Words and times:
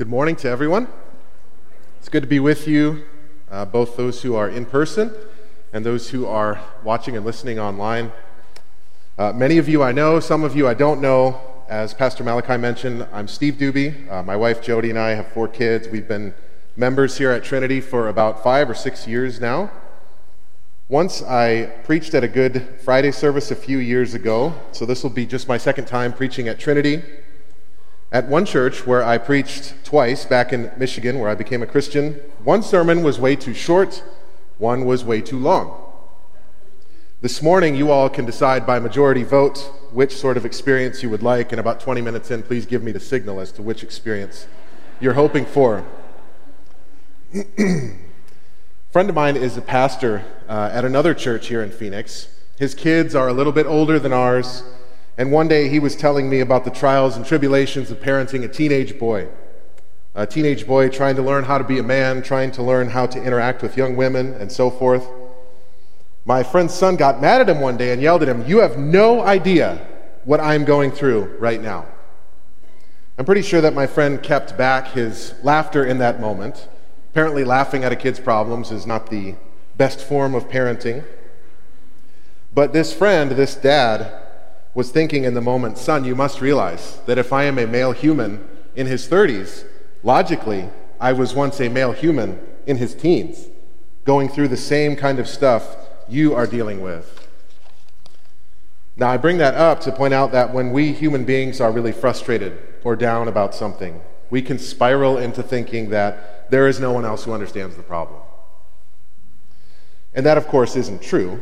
Good 0.00 0.08
morning 0.08 0.34
to 0.36 0.48
everyone. 0.48 0.88
It's 1.98 2.08
good 2.08 2.22
to 2.22 2.26
be 2.26 2.40
with 2.40 2.66
you, 2.66 3.04
uh, 3.50 3.66
both 3.66 3.98
those 3.98 4.22
who 4.22 4.34
are 4.34 4.48
in 4.48 4.64
person 4.64 5.12
and 5.74 5.84
those 5.84 6.08
who 6.08 6.24
are 6.24 6.58
watching 6.82 7.18
and 7.18 7.26
listening 7.26 7.58
online. 7.58 8.10
Uh, 9.18 9.34
many 9.34 9.58
of 9.58 9.68
you 9.68 9.82
I 9.82 9.92
know, 9.92 10.18
some 10.18 10.42
of 10.42 10.56
you 10.56 10.66
I 10.66 10.72
don't 10.72 11.02
know. 11.02 11.38
As 11.68 11.92
Pastor 11.92 12.24
Malachi 12.24 12.56
mentioned, 12.56 13.06
I'm 13.12 13.28
Steve 13.28 13.56
Doobie. 13.56 14.10
Uh, 14.10 14.22
my 14.22 14.36
wife 14.36 14.62
Jody 14.62 14.88
and 14.88 14.98
I 14.98 15.10
have 15.10 15.28
four 15.32 15.46
kids. 15.46 15.86
We've 15.86 16.08
been 16.08 16.32
members 16.76 17.18
here 17.18 17.30
at 17.30 17.44
Trinity 17.44 17.82
for 17.82 18.08
about 18.08 18.42
five 18.42 18.70
or 18.70 18.74
six 18.74 19.06
years 19.06 19.38
now. 19.38 19.70
Once 20.88 21.22
I 21.22 21.66
preached 21.84 22.14
at 22.14 22.24
a 22.24 22.28
Good 22.28 22.80
Friday 22.82 23.12
service 23.12 23.50
a 23.50 23.54
few 23.54 23.76
years 23.76 24.14
ago, 24.14 24.54
so 24.72 24.86
this 24.86 25.02
will 25.02 25.10
be 25.10 25.26
just 25.26 25.46
my 25.46 25.58
second 25.58 25.84
time 25.84 26.14
preaching 26.14 26.48
at 26.48 26.58
Trinity. 26.58 27.02
At 28.12 28.26
one 28.26 28.44
church 28.44 28.88
where 28.88 29.04
I 29.04 29.18
preached 29.18 29.74
twice 29.84 30.24
back 30.24 30.52
in 30.52 30.72
Michigan, 30.76 31.20
where 31.20 31.30
I 31.30 31.36
became 31.36 31.62
a 31.62 31.66
Christian, 31.66 32.14
one 32.42 32.60
sermon 32.60 33.04
was 33.04 33.20
way 33.20 33.36
too 33.36 33.54
short, 33.54 34.02
one 34.58 34.84
was 34.84 35.04
way 35.04 35.20
too 35.20 35.38
long. 35.38 35.80
This 37.20 37.40
morning, 37.40 37.76
you 37.76 37.92
all 37.92 38.08
can 38.08 38.24
decide 38.24 38.66
by 38.66 38.80
majority 38.80 39.22
vote 39.22 39.58
which 39.92 40.16
sort 40.16 40.36
of 40.36 40.44
experience 40.44 41.04
you 41.04 41.10
would 41.10 41.22
like, 41.22 41.52
and 41.52 41.60
about 41.60 41.78
20 41.78 42.00
minutes 42.00 42.32
in, 42.32 42.42
please 42.42 42.66
give 42.66 42.82
me 42.82 42.90
the 42.90 42.98
signal 42.98 43.38
as 43.38 43.52
to 43.52 43.62
which 43.62 43.84
experience 43.84 44.48
you're 45.00 45.14
hoping 45.14 45.46
for. 45.46 45.84
a 47.32 47.44
friend 48.90 49.08
of 49.08 49.14
mine 49.14 49.36
is 49.36 49.56
a 49.56 49.62
pastor 49.62 50.24
uh, 50.48 50.70
at 50.72 50.84
another 50.84 51.14
church 51.14 51.46
here 51.46 51.62
in 51.62 51.70
Phoenix. 51.70 52.26
His 52.58 52.74
kids 52.74 53.14
are 53.14 53.28
a 53.28 53.32
little 53.32 53.52
bit 53.52 53.66
older 53.66 54.00
than 54.00 54.12
ours 54.12 54.64
and 55.20 55.30
one 55.30 55.48
day 55.48 55.68
he 55.68 55.78
was 55.78 55.94
telling 55.94 56.30
me 56.30 56.40
about 56.40 56.64
the 56.64 56.70
trials 56.70 57.18
and 57.18 57.26
tribulations 57.26 57.90
of 57.90 58.00
parenting 58.00 58.42
a 58.42 58.48
teenage 58.48 58.98
boy. 58.98 59.28
A 60.14 60.26
teenage 60.26 60.66
boy 60.66 60.88
trying 60.88 61.14
to 61.16 61.20
learn 61.20 61.44
how 61.44 61.58
to 61.58 61.64
be 61.64 61.78
a 61.78 61.82
man, 61.82 62.22
trying 62.22 62.50
to 62.52 62.62
learn 62.62 62.88
how 62.88 63.04
to 63.04 63.22
interact 63.22 63.60
with 63.60 63.76
young 63.76 63.96
women, 63.96 64.32
and 64.32 64.50
so 64.50 64.70
forth. 64.70 65.06
My 66.24 66.42
friend's 66.42 66.72
son 66.72 66.96
got 66.96 67.20
mad 67.20 67.42
at 67.42 67.50
him 67.50 67.60
one 67.60 67.76
day 67.76 67.92
and 67.92 68.00
yelled 68.00 68.22
at 68.22 68.30
him, 68.30 68.46
You 68.46 68.60
have 68.60 68.78
no 68.78 69.20
idea 69.20 69.86
what 70.24 70.40
I'm 70.40 70.64
going 70.64 70.90
through 70.90 71.36
right 71.38 71.60
now. 71.60 71.84
I'm 73.18 73.26
pretty 73.26 73.42
sure 73.42 73.60
that 73.60 73.74
my 73.74 73.86
friend 73.86 74.22
kept 74.22 74.56
back 74.56 74.92
his 74.92 75.34
laughter 75.42 75.84
in 75.84 75.98
that 75.98 76.18
moment. 76.18 76.66
Apparently, 77.10 77.44
laughing 77.44 77.84
at 77.84 77.92
a 77.92 77.96
kid's 77.96 78.20
problems 78.20 78.70
is 78.70 78.86
not 78.86 79.10
the 79.10 79.34
best 79.76 80.00
form 80.00 80.34
of 80.34 80.48
parenting. 80.48 81.04
But 82.54 82.72
this 82.72 82.94
friend, 82.94 83.32
this 83.32 83.54
dad, 83.54 84.28
was 84.74 84.90
thinking 84.90 85.24
in 85.24 85.34
the 85.34 85.40
moment, 85.40 85.78
son, 85.78 86.04
you 86.04 86.14
must 86.14 86.40
realize 86.40 87.00
that 87.06 87.18
if 87.18 87.32
I 87.32 87.44
am 87.44 87.58
a 87.58 87.66
male 87.66 87.92
human 87.92 88.48
in 88.76 88.86
his 88.86 89.08
30s, 89.08 89.64
logically, 90.02 90.68
I 91.00 91.12
was 91.12 91.34
once 91.34 91.60
a 91.60 91.68
male 91.68 91.92
human 91.92 92.40
in 92.66 92.76
his 92.76 92.94
teens, 92.94 93.48
going 94.04 94.28
through 94.28 94.48
the 94.48 94.56
same 94.56 94.96
kind 94.96 95.18
of 95.18 95.28
stuff 95.28 95.76
you 96.08 96.34
are 96.34 96.46
dealing 96.46 96.80
with. 96.80 97.28
Now, 98.96 99.08
I 99.08 99.16
bring 99.16 99.38
that 99.38 99.54
up 99.54 99.80
to 99.80 99.92
point 99.92 100.12
out 100.12 100.32
that 100.32 100.52
when 100.52 100.72
we 100.72 100.92
human 100.92 101.24
beings 101.24 101.60
are 101.60 101.72
really 101.72 101.92
frustrated 101.92 102.58
or 102.84 102.96
down 102.96 103.28
about 103.28 103.54
something, 103.54 104.00
we 104.28 104.42
can 104.42 104.58
spiral 104.58 105.18
into 105.18 105.42
thinking 105.42 105.90
that 105.90 106.50
there 106.50 106.68
is 106.68 106.80
no 106.80 106.92
one 106.92 107.04
else 107.04 107.24
who 107.24 107.32
understands 107.32 107.76
the 107.76 107.82
problem. 107.82 108.20
And 110.14 110.26
that, 110.26 110.36
of 110.36 110.46
course, 110.48 110.76
isn't 110.76 111.02
true. 111.02 111.40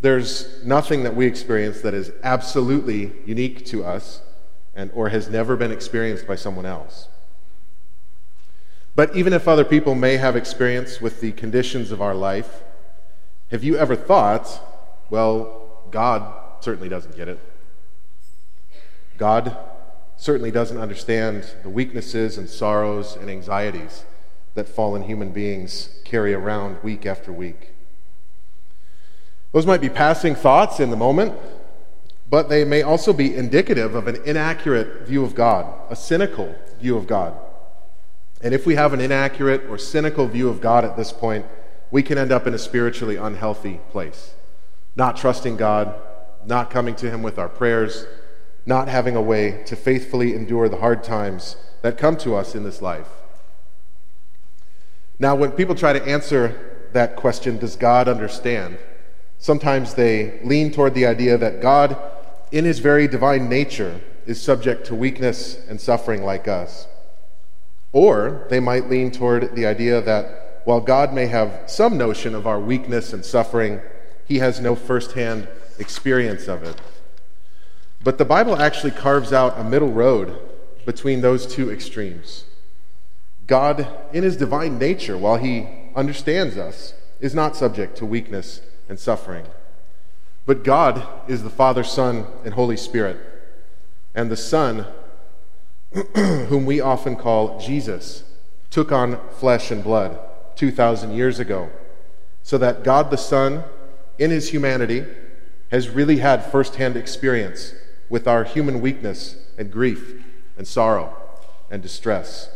There's 0.00 0.64
nothing 0.64 1.02
that 1.02 1.14
we 1.14 1.26
experience 1.26 1.82
that 1.82 1.92
is 1.92 2.12
absolutely 2.22 3.12
unique 3.26 3.66
to 3.66 3.84
us 3.84 4.22
and, 4.74 4.90
or 4.94 5.10
has 5.10 5.28
never 5.28 5.56
been 5.56 5.70
experienced 5.70 6.26
by 6.26 6.36
someone 6.36 6.64
else. 6.64 7.08
But 8.94 9.14
even 9.14 9.32
if 9.32 9.46
other 9.46 9.64
people 9.64 9.94
may 9.94 10.16
have 10.16 10.36
experience 10.36 11.00
with 11.00 11.20
the 11.20 11.32
conditions 11.32 11.90
of 11.90 12.00
our 12.00 12.14
life, 12.14 12.62
have 13.50 13.62
you 13.62 13.76
ever 13.76 13.94
thought, 13.94 14.48
well, 15.10 15.82
God 15.90 16.62
certainly 16.62 16.88
doesn't 16.88 17.16
get 17.16 17.28
it? 17.28 17.38
God 19.18 19.56
certainly 20.16 20.50
doesn't 20.50 20.78
understand 20.78 21.46
the 21.62 21.68
weaknesses 21.68 22.38
and 22.38 22.48
sorrows 22.48 23.16
and 23.16 23.28
anxieties 23.28 24.04
that 24.54 24.68
fallen 24.68 25.02
human 25.02 25.30
beings 25.30 26.00
carry 26.04 26.34
around 26.34 26.82
week 26.82 27.06
after 27.06 27.32
week. 27.32 27.72
Those 29.52 29.66
might 29.66 29.80
be 29.80 29.88
passing 29.88 30.34
thoughts 30.34 30.78
in 30.80 30.90
the 30.90 30.96
moment, 30.96 31.34
but 32.28 32.48
they 32.48 32.64
may 32.64 32.82
also 32.82 33.12
be 33.12 33.34
indicative 33.34 33.94
of 33.94 34.06
an 34.06 34.22
inaccurate 34.24 35.06
view 35.06 35.24
of 35.24 35.34
God, 35.34 35.66
a 35.90 35.96
cynical 35.96 36.54
view 36.80 36.96
of 36.96 37.06
God. 37.06 37.36
And 38.40 38.54
if 38.54 38.66
we 38.66 38.76
have 38.76 38.92
an 38.92 39.00
inaccurate 39.00 39.64
or 39.68 39.76
cynical 39.76 40.26
view 40.26 40.48
of 40.48 40.60
God 40.60 40.84
at 40.84 40.96
this 40.96 41.12
point, 41.12 41.44
we 41.90 42.02
can 42.02 42.16
end 42.16 42.30
up 42.30 42.46
in 42.46 42.54
a 42.54 42.58
spiritually 42.58 43.16
unhealthy 43.16 43.80
place. 43.90 44.34
Not 44.94 45.16
trusting 45.16 45.56
God, 45.56 45.94
not 46.46 46.70
coming 46.70 46.94
to 46.96 47.10
Him 47.10 47.22
with 47.22 47.38
our 47.38 47.48
prayers, 47.48 48.06
not 48.64 48.88
having 48.88 49.16
a 49.16 49.22
way 49.22 49.62
to 49.66 49.74
faithfully 49.74 50.34
endure 50.34 50.68
the 50.68 50.76
hard 50.76 51.02
times 51.02 51.56
that 51.82 51.98
come 51.98 52.16
to 52.18 52.36
us 52.36 52.54
in 52.54 52.62
this 52.62 52.80
life. 52.80 53.08
Now, 55.18 55.34
when 55.34 55.50
people 55.52 55.74
try 55.74 55.92
to 55.92 56.02
answer 56.04 56.88
that 56.92 57.16
question, 57.16 57.58
does 57.58 57.76
God 57.76 58.08
understand? 58.08 58.78
Sometimes 59.40 59.94
they 59.94 60.38
lean 60.44 60.70
toward 60.70 60.92
the 60.92 61.06
idea 61.06 61.38
that 61.38 61.62
God, 61.62 61.96
in 62.52 62.66
his 62.66 62.78
very 62.78 63.08
divine 63.08 63.48
nature, 63.48 63.98
is 64.26 64.40
subject 64.40 64.86
to 64.86 64.94
weakness 64.94 65.58
and 65.66 65.80
suffering 65.80 66.22
like 66.22 66.46
us. 66.46 66.86
Or 67.92 68.46
they 68.50 68.60
might 68.60 68.90
lean 68.90 69.10
toward 69.10 69.56
the 69.56 69.64
idea 69.64 70.02
that 70.02 70.60
while 70.66 70.82
God 70.82 71.14
may 71.14 71.26
have 71.26 71.62
some 71.66 71.96
notion 71.96 72.34
of 72.34 72.46
our 72.46 72.60
weakness 72.60 73.14
and 73.14 73.24
suffering, 73.24 73.80
he 74.28 74.38
has 74.40 74.60
no 74.60 74.74
firsthand 74.76 75.48
experience 75.78 76.46
of 76.46 76.62
it. 76.62 76.78
But 78.04 78.18
the 78.18 78.26
Bible 78.26 78.60
actually 78.60 78.92
carves 78.92 79.32
out 79.32 79.58
a 79.58 79.64
middle 79.64 79.90
road 79.90 80.38
between 80.84 81.22
those 81.22 81.46
two 81.46 81.70
extremes. 81.72 82.44
God, 83.46 83.88
in 84.12 84.22
his 84.22 84.36
divine 84.36 84.78
nature, 84.78 85.16
while 85.16 85.36
he 85.38 85.66
understands 85.96 86.58
us, 86.58 86.92
is 87.20 87.34
not 87.34 87.56
subject 87.56 87.96
to 87.96 88.06
weakness 88.06 88.60
and 88.90 88.98
suffering. 88.98 89.46
But 90.44 90.64
God 90.64 91.06
is 91.28 91.42
the 91.42 91.48
Father, 91.48 91.84
Son, 91.84 92.26
and 92.44 92.52
Holy 92.52 92.76
Spirit. 92.76 93.18
And 94.14 94.30
the 94.30 94.36
Son, 94.36 94.84
whom 96.14 96.66
we 96.66 96.80
often 96.80 97.14
call 97.14 97.58
Jesus, 97.60 98.24
took 98.68 98.90
on 98.90 99.18
flesh 99.30 99.70
and 99.70 99.82
blood 99.82 100.18
2,000 100.56 101.12
years 101.12 101.38
ago, 101.38 101.70
so 102.42 102.58
that 102.58 102.82
God 102.82 103.10
the 103.10 103.16
Son, 103.16 103.62
in 104.18 104.30
his 104.30 104.50
humanity, 104.50 105.06
has 105.70 105.88
really 105.88 106.18
had 106.18 106.44
firsthand 106.44 106.96
experience 106.96 107.72
with 108.08 108.26
our 108.26 108.42
human 108.42 108.80
weakness 108.80 109.36
and 109.56 109.70
grief 109.70 110.20
and 110.58 110.66
sorrow 110.66 111.16
and 111.70 111.80
distress. 111.80 112.50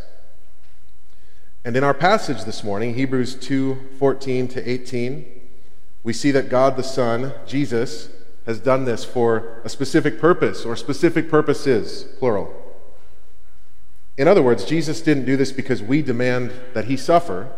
And 1.63 1.77
in 1.77 1.83
our 1.83 1.93
passage 1.93 2.43
this 2.43 2.61
morning, 2.61 2.95
Hebrews 2.95 3.35
2 3.35 3.91
14 3.97 4.49
to 4.49 4.69
18, 4.69 5.34
we 6.05 6.13
see 6.13 6.29
that 6.29 6.49
God 6.49 6.77
the 6.77 6.83
Son, 6.83 7.33
Jesus, 7.47 8.09
has 8.45 8.59
done 8.59 8.85
this 8.85 9.03
for 9.03 9.59
a 9.65 9.69
specific 9.69 10.21
purpose 10.21 10.63
or 10.63 10.75
specific 10.75 11.31
purposes, 11.31 12.03
plural. 12.19 12.53
In 14.15 14.27
other 14.27 14.43
words, 14.43 14.65
Jesus 14.65 15.01
didn't 15.01 15.25
do 15.25 15.35
this 15.35 15.51
because 15.51 15.81
we 15.81 16.03
demand 16.03 16.53
that 16.75 16.85
he 16.85 16.95
suffer. 16.95 17.51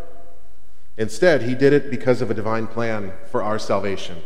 Instead, 0.96 1.41
he 1.41 1.56
did 1.56 1.74
it 1.74 1.91
because 1.91 2.22
of 2.22 2.31
a 2.31 2.34
divine 2.34 2.68
plan 2.68 3.12
for 3.30 3.44
our 3.44 3.59
salvation. 3.59 4.22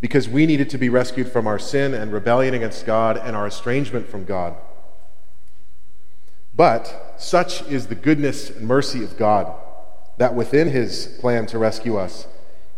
Because 0.00 0.26
we 0.26 0.46
needed 0.46 0.70
to 0.70 0.78
be 0.78 0.88
rescued 0.88 1.30
from 1.30 1.46
our 1.46 1.58
sin 1.58 1.92
and 1.92 2.10
rebellion 2.10 2.54
against 2.54 2.86
God 2.86 3.18
and 3.18 3.36
our 3.36 3.46
estrangement 3.46 4.08
from 4.08 4.24
God. 4.24 4.56
But 6.54 7.16
such 7.18 7.60
is 7.68 7.88
the 7.88 7.94
goodness 7.94 8.48
and 8.48 8.66
mercy 8.66 9.04
of 9.04 9.18
God 9.18 9.54
that 10.16 10.34
within 10.34 10.70
his 10.70 11.18
plan 11.20 11.44
to 11.46 11.58
rescue 11.58 11.98
us, 11.98 12.26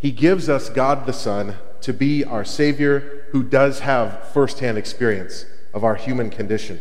he 0.01 0.11
gives 0.11 0.49
us 0.49 0.71
God 0.71 1.05
the 1.05 1.13
Son 1.13 1.57
to 1.83 1.93
be 1.93 2.25
our 2.25 2.45
Savior 2.45 3.27
who 3.33 3.43
does 3.43 3.81
have 3.81 4.29
firsthand 4.33 4.79
experience 4.79 5.45
of 5.75 5.85
our 5.85 5.95
human 5.95 6.31
condition, 6.31 6.81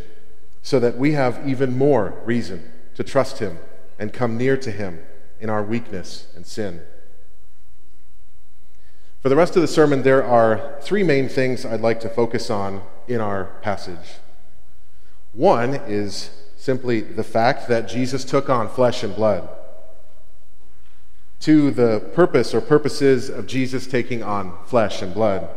so 0.62 0.80
that 0.80 0.96
we 0.96 1.12
have 1.12 1.46
even 1.46 1.76
more 1.76 2.18
reason 2.24 2.72
to 2.94 3.04
trust 3.04 3.38
Him 3.38 3.58
and 3.98 4.12
come 4.12 4.38
near 4.38 4.56
to 4.56 4.70
Him 4.70 5.00
in 5.38 5.50
our 5.50 5.62
weakness 5.62 6.28
and 6.34 6.46
sin. 6.46 6.80
For 9.20 9.28
the 9.28 9.36
rest 9.36 9.54
of 9.54 9.60
the 9.60 9.68
sermon, 9.68 10.02
there 10.02 10.24
are 10.24 10.78
three 10.80 11.02
main 11.02 11.28
things 11.28 11.66
I'd 11.66 11.82
like 11.82 12.00
to 12.00 12.08
focus 12.08 12.48
on 12.48 12.82
in 13.06 13.20
our 13.20 13.44
passage. 13.60 14.16
One 15.34 15.74
is 15.74 16.30
simply 16.56 17.02
the 17.02 17.22
fact 17.22 17.68
that 17.68 17.86
Jesus 17.86 18.24
took 18.24 18.48
on 18.48 18.70
flesh 18.70 19.02
and 19.02 19.14
blood 19.14 19.46
to 21.40 21.70
the 21.70 22.00
purpose 22.14 22.54
or 22.54 22.60
purposes 22.60 23.30
of 23.30 23.46
Jesus 23.46 23.86
taking 23.86 24.22
on 24.22 24.56
flesh 24.66 25.02
and 25.02 25.12
blood. 25.14 25.48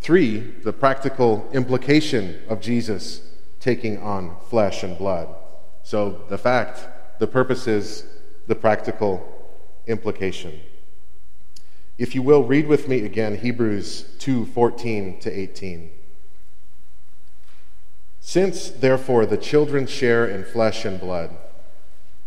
Three, 0.00 0.38
the 0.38 0.72
practical 0.72 1.48
implication 1.52 2.42
of 2.48 2.60
Jesus 2.60 3.22
taking 3.60 3.98
on 4.02 4.36
flesh 4.50 4.82
and 4.82 4.98
blood. 4.98 5.28
So 5.82 6.22
the 6.28 6.36
fact, 6.36 7.18
the 7.20 7.26
purposes, 7.26 8.04
the 8.46 8.54
practical 8.54 9.26
implication. 9.86 10.60
If 11.96 12.14
you 12.14 12.22
will, 12.22 12.42
read 12.42 12.66
with 12.66 12.88
me 12.88 13.04
again 13.04 13.38
Hebrews 13.38 14.16
2 14.18 14.46
14 14.46 15.20
to 15.20 15.30
18. 15.30 15.90
Since, 18.20 18.70
therefore, 18.70 19.26
the 19.26 19.36
children 19.36 19.86
share 19.86 20.26
in 20.26 20.44
flesh 20.44 20.84
and 20.84 20.98
blood, 20.98 21.36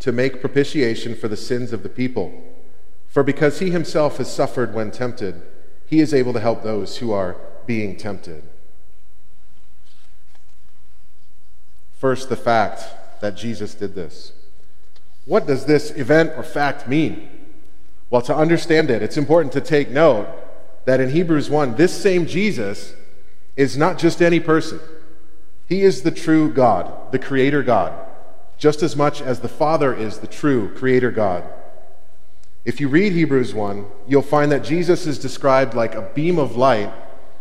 to 0.00 0.12
make 0.12 0.40
propitiation 0.40 1.14
for 1.14 1.28
the 1.28 1.36
sins 1.36 1.72
of 1.72 1.82
the 1.82 1.88
people. 1.88 2.32
For 3.06 3.22
because 3.22 3.58
he 3.58 3.70
himself 3.70 4.18
has 4.18 4.32
suffered 4.32 4.74
when 4.74 4.90
tempted, 4.90 5.42
he 5.86 6.00
is 6.00 6.14
able 6.14 6.32
to 6.34 6.40
help 6.40 6.62
those 6.62 6.98
who 6.98 7.12
are 7.12 7.36
being 7.66 7.96
tempted. 7.96 8.42
First, 11.98 12.28
the 12.28 12.36
fact 12.36 12.84
that 13.20 13.36
Jesus 13.36 13.74
did 13.74 13.94
this. 13.94 14.32
What 15.24 15.46
does 15.46 15.64
this 15.66 15.90
event 15.90 16.32
or 16.36 16.42
fact 16.42 16.88
mean? 16.88 17.28
Well, 18.08 18.22
to 18.22 18.34
understand 18.34 18.90
it, 18.90 19.02
it's 19.02 19.16
important 19.16 19.52
to 19.54 19.60
take 19.60 19.90
note 19.90 20.28
that 20.84 21.00
in 21.00 21.10
Hebrews 21.10 21.50
1, 21.50 21.74
this 21.74 21.92
same 21.92 22.26
Jesus 22.26 22.94
is 23.56 23.76
not 23.76 23.98
just 23.98 24.22
any 24.22 24.40
person. 24.40 24.80
He 25.68 25.82
is 25.82 26.02
the 26.02 26.10
true 26.10 26.50
God, 26.50 27.12
the 27.12 27.18
Creator 27.18 27.64
God, 27.64 27.92
just 28.58 28.82
as 28.82 28.96
much 28.96 29.22
as 29.22 29.40
the 29.40 29.48
Father 29.48 29.94
is 29.94 30.18
the 30.18 30.26
true 30.26 30.74
Creator 30.74 31.12
God. 31.12 31.44
If 32.64 32.80
you 32.80 32.88
read 32.88 33.12
Hebrews 33.12 33.54
1, 33.54 33.86
you'll 34.06 34.20
find 34.20 34.52
that 34.52 34.64
Jesus 34.64 35.06
is 35.06 35.18
described 35.18 35.74
like 35.74 35.94
a 35.94 36.10
beam 36.14 36.38
of 36.38 36.56
light 36.56 36.92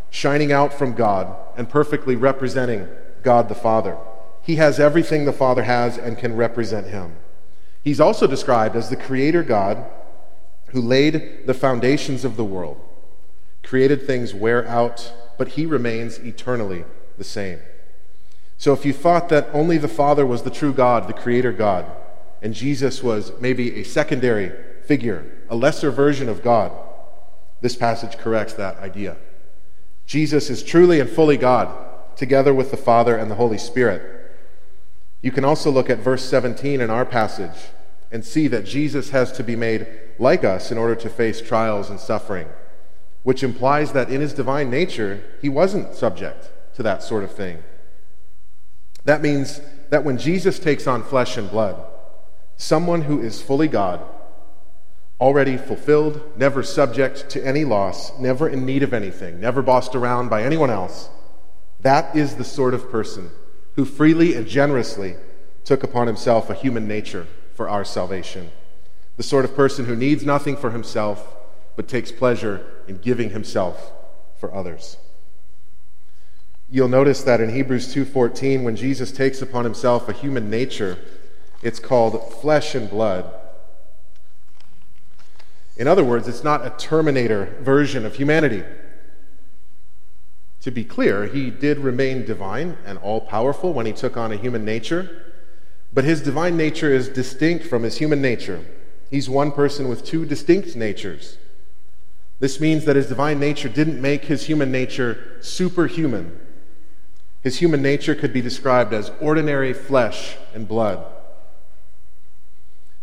shining 0.10 0.52
out 0.52 0.74
from 0.74 0.94
God 0.94 1.36
and 1.58 1.68
perfectly 1.68 2.16
representing 2.16 2.88
God 3.24 3.50
the 3.50 3.56
Father. 3.56 3.98
He 4.42 4.56
has 4.56 4.80
everything 4.80 5.25
the 5.25 5.34
Father 5.34 5.64
has 5.64 5.98
and 5.98 6.18
can 6.18 6.36
represent 6.36 6.88
Him. 6.88 7.18
He's 7.84 8.00
also 8.00 8.28
described 8.28 8.75
as 8.75 8.90
the 8.90 8.96
Creator 8.96 9.44
God 9.44 9.86
who 10.68 10.81
laid 10.81 11.46
the 11.46 11.54
foundations 11.54 12.24
of 12.24 12.38
the 12.38 12.46
world. 12.46 12.80
Created 13.63 14.06
things 14.06 14.34
wear 14.34 14.68
out, 14.68 15.12
but 15.38 15.50
he 15.50 15.66
remains 15.66 16.20
eternally 16.20 16.86
the 17.18 17.24
same. 17.24 17.60
So 18.57 18.74
if 18.74 18.86
you 18.86 18.94
thought 18.94 19.30
that 19.30 19.50
only 19.54 19.77
the 19.77 19.88
Father 19.88 20.25
was 20.25 20.44
the 20.44 20.50
true 20.50 20.74
God, 20.74 21.07
the 21.07 21.13
Creator 21.13 21.54
God, 21.54 21.86
and 22.42 22.54
Jesus 22.54 23.04
was 23.04 23.31
maybe 23.39 23.80
a 23.80 23.83
secondary 23.83 24.51
figure, 24.83 25.25
a 25.50 25.56
lesser 25.56 25.92
version 25.92 26.27
of 26.27 26.44
God, 26.44 26.71
this 27.62 27.75
passage 27.75 28.18
corrects 28.18 28.54
that 28.54 28.77
idea. 28.77 29.18
Jesus 30.06 30.50
is 30.50 30.63
truly 30.63 31.00
and 31.00 31.09
fully 31.09 31.38
God, 31.38 31.69
together 32.15 32.54
with 32.54 32.71
the 32.71 32.77
Father 32.77 33.15
and 33.18 33.30
the 33.30 33.36
Holy 33.36 33.57
Spirit. 33.57 34.01
You 35.21 35.31
can 35.31 35.45
also 35.45 35.71
look 35.71 35.89
at 35.89 36.00
verse 36.00 36.24
17 36.24 36.81
in 36.81 36.89
our 36.89 37.06
passage 37.06 37.69
and 38.12 38.24
see 38.24 38.48
that 38.48 38.65
Jesus 38.65 39.10
has 39.10 39.31
to 39.33 39.44
be 39.44 39.56
made 39.56 39.88
like 40.18 40.44
us 40.44 40.71
in 40.71 40.77
order 40.77 40.95
to 40.95 41.10
face 41.10 41.42
trials 41.42 41.89
and 41.89 42.00
suffering 42.00 42.48
which 43.27 43.44
implies 43.44 43.92
that 43.92 44.10
in 44.10 44.21
his 44.21 44.31
divine 44.31 44.69
nature, 44.69 45.21
he 45.42 45.50
wasn't 45.50 45.94
subject 45.94 46.50
to 46.74 46.81
that 46.81 47.03
sort 47.03 47.25
of 47.25 47.31
thing. 47.36 47.62
That 49.06 49.22
means 49.22 49.62
that 49.90 50.04
when 50.04 50.18
Jesus 50.18 50.60
takes 50.60 50.88
on 50.88 51.04
flesh 51.04 51.38
and 51.38 51.50
blood, 51.50 51.82
someone 52.58 53.04
who 53.04 53.22
is 53.22 53.42
fully 53.42 53.68
God, 53.68 54.02
already 55.20 55.58
fulfilled, 55.58 56.22
never 56.38 56.62
subject 56.62 57.30
to 57.30 57.46
any 57.46 57.66
loss, 57.66 58.18
never 58.20 58.48
in 58.48 58.66
need 58.66 58.84
of 58.84 58.94
anything, 58.94 59.40
never 59.40 59.62
bossed 59.62 59.96
around 59.96 60.30
by 60.30 60.44
anyone 60.44 60.70
else, 60.70 61.10
that 61.80 62.16
is 62.16 62.36
the 62.36 62.44
sort 62.44 62.74
of 62.74 62.92
person 62.92 63.30
who 63.76 63.86
freely 63.86 64.36
and 64.36 64.48
generously 64.48 65.16
took 65.64 65.84
upon 65.84 66.08
himself 66.08 66.50
a 66.50 66.54
human 66.54 66.88
nature 66.88 67.28
for 67.54 67.70
our 67.70 67.84
salvation. 67.84 68.52
The 69.18 69.24
sort 69.24 69.46
of 69.46 69.56
person 69.56 69.86
who 69.86 69.96
needs 69.96 70.26
nothing 70.26 70.56
for 70.56 70.72
himself 70.72 71.36
but 71.76 71.88
takes 71.88 72.12
pleasure 72.12 72.66
in 72.88 72.98
giving 72.98 73.32
himself 73.32 73.92
for 74.40 74.54
others. 74.54 74.98
You'll 76.69 76.90
notice 76.90 77.24
that 77.24 77.40
in 77.40 77.50
Hebrews 77.50 77.94
2:14 77.94 78.64
when 78.64 78.75
Jesus 78.75 79.12
takes 79.12 79.42
upon 79.42 79.64
himself 79.64 80.10
a 80.10 80.14
human 80.14 80.50
nature, 80.50 80.98
it's 81.62 81.80
called 81.80 82.34
flesh 82.42 82.75
and 82.75 82.90
blood. 82.90 83.31
In 85.78 85.88
other 85.88 86.04
words, 86.04 86.28
it's 86.28 86.44
not 86.44 86.66
a 86.66 86.72
terminator 86.72 87.56
version 87.62 88.06
of 88.06 88.16
humanity. 88.16 88.64
To 90.62 90.72
be 90.72 90.84
clear, 90.84 91.28
he 91.28 91.50
did 91.50 91.78
remain 91.78 92.25
divine 92.25 92.78
and 92.86 92.98
all 92.98 93.22
powerful 93.22 93.72
when 93.72 93.86
he 93.86 93.94
took 93.94 94.18
on 94.18 94.34
a 94.34 94.38
human 94.38 94.66
nature, 94.66 95.24
but 95.94 96.04
his 96.04 96.22
divine 96.22 96.58
nature 96.58 96.92
is 96.92 97.08
distinct 97.08 97.66
from 97.66 97.84
his 97.84 98.00
human 98.00 98.22
nature. 98.22 98.66
He's 99.10 99.30
one 99.30 99.52
person 99.54 99.88
with 99.88 100.04
two 100.04 100.25
distinct 100.25 100.75
natures. 100.75 101.38
This 102.40 102.60
means 102.60 102.84
that 102.86 102.98
his 102.98 103.08
divine 103.08 103.40
nature 103.40 103.70
didn't 103.70 104.02
make 104.02 104.25
his 104.25 104.48
human 104.48 104.72
nature 104.72 105.38
superhuman. 105.40 106.38
His 107.48 107.60
human 107.60 107.82
nature 107.82 108.14
could 108.14 108.34
be 108.34 108.42
described 108.42 108.92
as 108.92 109.10
ordinary 109.22 109.72
flesh 109.72 110.36
and 110.54 110.68
blood, 110.68 111.06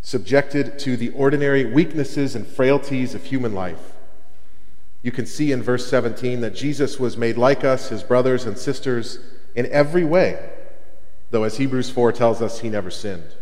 subjected 0.02 0.78
to 0.80 0.98
the 0.98 1.08
ordinary 1.12 1.64
weaknesses 1.64 2.34
and 2.34 2.46
frailties 2.46 3.14
of 3.14 3.24
human 3.24 3.54
life. 3.54 3.94
You 5.00 5.12
can 5.12 5.24
see 5.24 5.50
in 5.50 5.62
verse 5.62 5.88
17 5.88 6.42
that 6.42 6.54
Jesus 6.54 7.00
was 7.00 7.16
made 7.16 7.38
like 7.38 7.64
us, 7.64 7.88
his 7.88 8.02
brothers 8.02 8.44
and 8.44 8.58
sisters, 8.58 9.18
in 9.54 9.64
every 9.72 10.04
way, 10.04 10.50
though, 11.30 11.44
as 11.44 11.56
Hebrews 11.56 11.88
4 11.88 12.12
tells 12.12 12.42
us, 12.42 12.60
he 12.60 12.68
never 12.68 12.90
sinned. 12.90 13.32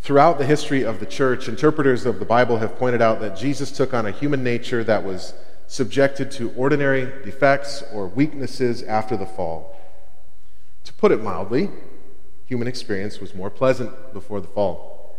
Throughout 0.00 0.36
the 0.36 0.44
history 0.44 0.84
of 0.84 1.00
the 1.00 1.06
church, 1.06 1.48
interpreters 1.48 2.04
of 2.04 2.18
the 2.18 2.26
Bible 2.26 2.58
have 2.58 2.76
pointed 2.76 3.00
out 3.00 3.20
that 3.20 3.38
Jesus 3.38 3.72
took 3.72 3.94
on 3.94 4.04
a 4.04 4.10
human 4.10 4.44
nature 4.44 4.84
that 4.84 5.02
was 5.02 5.32
subjected 5.66 6.30
to 6.32 6.50
ordinary 6.52 7.06
defects 7.24 7.82
or 7.92 8.06
weaknesses 8.06 8.82
after 8.82 9.16
the 9.16 9.26
fall. 9.26 9.78
To 10.84 10.92
put 10.92 11.12
it 11.12 11.22
mildly, 11.22 11.70
human 12.46 12.68
experience 12.68 13.20
was 13.20 13.34
more 13.34 13.50
pleasant 13.50 14.12
before 14.12 14.40
the 14.40 14.48
fall. 14.48 15.16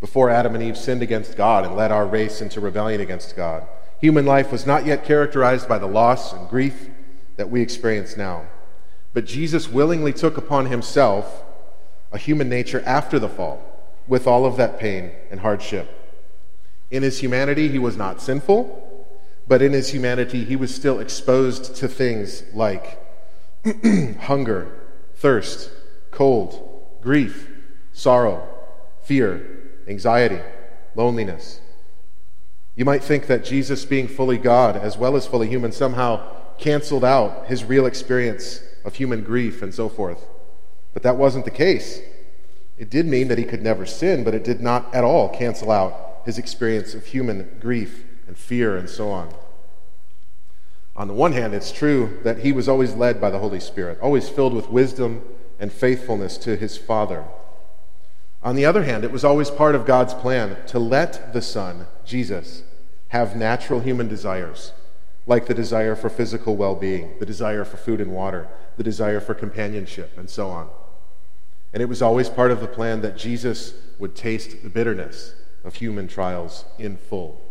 Before 0.00 0.30
Adam 0.30 0.54
and 0.54 0.62
Eve 0.64 0.76
sinned 0.76 1.02
against 1.02 1.36
God 1.36 1.64
and 1.64 1.76
led 1.76 1.92
our 1.92 2.06
race 2.06 2.40
into 2.40 2.60
rebellion 2.60 3.00
against 3.00 3.36
God, 3.36 3.66
human 4.00 4.26
life 4.26 4.50
was 4.50 4.66
not 4.66 4.84
yet 4.84 5.04
characterized 5.04 5.68
by 5.68 5.78
the 5.78 5.86
loss 5.86 6.32
and 6.32 6.48
grief 6.48 6.88
that 7.36 7.50
we 7.50 7.60
experience 7.60 8.16
now. 8.16 8.46
But 9.14 9.26
Jesus 9.26 9.68
willingly 9.68 10.12
took 10.12 10.36
upon 10.36 10.66
himself 10.66 11.44
a 12.10 12.18
human 12.18 12.48
nature 12.48 12.82
after 12.84 13.18
the 13.18 13.28
fall 13.28 13.62
with 14.06 14.26
all 14.26 14.44
of 14.44 14.56
that 14.56 14.78
pain 14.78 15.12
and 15.30 15.40
hardship. 15.40 15.88
In 16.90 17.02
his 17.02 17.20
humanity, 17.20 17.68
he 17.68 17.78
was 17.78 17.96
not 17.96 18.20
sinful, 18.20 18.91
but 19.52 19.60
in 19.60 19.74
his 19.74 19.90
humanity, 19.90 20.44
he 20.44 20.56
was 20.56 20.74
still 20.74 20.98
exposed 20.98 21.76
to 21.76 21.86
things 21.86 22.42
like 22.54 22.98
hunger, 24.20 24.72
thirst, 25.16 25.70
cold, 26.10 26.98
grief, 27.02 27.50
sorrow, 27.92 28.48
fear, 29.02 29.44
anxiety, 29.86 30.40
loneliness. 30.94 31.60
You 32.76 32.86
might 32.86 33.04
think 33.04 33.26
that 33.26 33.44
Jesus, 33.44 33.84
being 33.84 34.08
fully 34.08 34.38
God 34.38 34.74
as 34.74 34.96
well 34.96 35.16
as 35.16 35.26
fully 35.26 35.48
human, 35.48 35.70
somehow 35.70 36.26
canceled 36.56 37.04
out 37.04 37.44
his 37.48 37.62
real 37.62 37.84
experience 37.84 38.62
of 38.86 38.94
human 38.94 39.22
grief 39.22 39.60
and 39.60 39.74
so 39.74 39.90
forth. 39.90 40.26
But 40.94 41.02
that 41.02 41.18
wasn't 41.18 41.44
the 41.44 41.50
case. 41.50 42.00
It 42.78 42.88
did 42.88 43.04
mean 43.04 43.28
that 43.28 43.36
he 43.36 43.44
could 43.44 43.62
never 43.62 43.84
sin, 43.84 44.24
but 44.24 44.32
it 44.32 44.44
did 44.44 44.62
not 44.62 44.94
at 44.94 45.04
all 45.04 45.28
cancel 45.28 45.70
out 45.70 46.22
his 46.24 46.38
experience 46.38 46.94
of 46.94 47.04
human 47.04 47.58
grief 47.60 48.06
and 48.26 48.38
fear 48.38 48.78
and 48.78 48.88
so 48.88 49.10
on. 49.10 49.28
On 50.94 51.08
the 51.08 51.14
one 51.14 51.32
hand, 51.32 51.54
it's 51.54 51.72
true 51.72 52.20
that 52.22 52.38
he 52.38 52.52
was 52.52 52.68
always 52.68 52.94
led 52.94 53.20
by 53.20 53.30
the 53.30 53.38
Holy 53.38 53.60
Spirit, 53.60 53.98
always 54.00 54.28
filled 54.28 54.52
with 54.52 54.68
wisdom 54.68 55.22
and 55.58 55.72
faithfulness 55.72 56.36
to 56.38 56.56
his 56.56 56.76
Father. 56.76 57.24
On 58.42 58.56
the 58.56 58.64
other 58.64 58.82
hand, 58.82 59.04
it 59.04 59.12
was 59.12 59.24
always 59.24 59.50
part 59.50 59.74
of 59.74 59.86
God's 59.86 60.14
plan 60.14 60.56
to 60.66 60.78
let 60.78 61.32
the 61.32 61.42
Son, 61.42 61.86
Jesus, 62.04 62.62
have 63.08 63.36
natural 63.36 63.80
human 63.80 64.08
desires, 64.08 64.72
like 65.26 65.46
the 65.46 65.54
desire 65.54 65.94
for 65.94 66.10
physical 66.10 66.56
well 66.56 66.74
being, 66.74 67.18
the 67.20 67.26
desire 67.26 67.64
for 67.64 67.76
food 67.76 68.00
and 68.00 68.12
water, 68.12 68.48
the 68.76 68.82
desire 68.82 69.20
for 69.20 69.34
companionship, 69.34 70.16
and 70.16 70.28
so 70.28 70.48
on. 70.48 70.68
And 71.72 71.82
it 71.82 71.86
was 71.86 72.02
always 72.02 72.28
part 72.28 72.50
of 72.50 72.60
the 72.60 72.66
plan 72.66 73.00
that 73.02 73.16
Jesus 73.16 73.74
would 73.98 74.14
taste 74.14 74.62
the 74.62 74.70
bitterness 74.70 75.34
of 75.64 75.76
human 75.76 76.08
trials 76.08 76.64
in 76.78 76.96
full. 76.96 77.41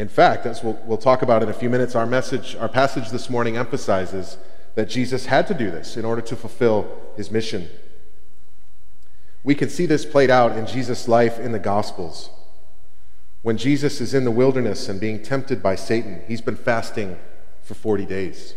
In 0.00 0.08
fact, 0.08 0.46
as 0.46 0.64
we'll, 0.64 0.78
we'll 0.86 0.96
talk 0.96 1.20
about 1.20 1.42
in 1.42 1.50
a 1.50 1.52
few 1.52 1.68
minutes, 1.68 1.94
our 1.94 2.06
message, 2.06 2.56
our 2.56 2.70
passage 2.70 3.10
this 3.10 3.28
morning 3.28 3.58
emphasizes 3.58 4.38
that 4.74 4.88
Jesus 4.88 5.26
had 5.26 5.46
to 5.48 5.52
do 5.52 5.70
this 5.70 5.94
in 5.98 6.06
order 6.06 6.22
to 6.22 6.36
fulfill 6.36 6.88
his 7.16 7.30
mission. 7.30 7.68
We 9.44 9.54
can 9.54 9.68
see 9.68 9.84
this 9.84 10.06
played 10.06 10.30
out 10.30 10.56
in 10.56 10.66
Jesus' 10.66 11.06
life 11.06 11.38
in 11.38 11.52
the 11.52 11.58
Gospels. 11.58 12.30
When 13.42 13.58
Jesus 13.58 14.00
is 14.00 14.14
in 14.14 14.24
the 14.24 14.30
wilderness 14.30 14.88
and 14.88 14.98
being 14.98 15.22
tempted 15.22 15.62
by 15.62 15.74
Satan, 15.74 16.22
he's 16.26 16.40
been 16.40 16.56
fasting 16.56 17.18
for 17.60 17.74
40 17.74 18.06
days. 18.06 18.54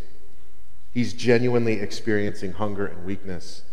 He's 0.94 1.12
genuinely 1.12 1.82
experiencing 1.82 2.54
hunger 2.54 2.86
and 2.86 3.04
weakness, 3.04 3.64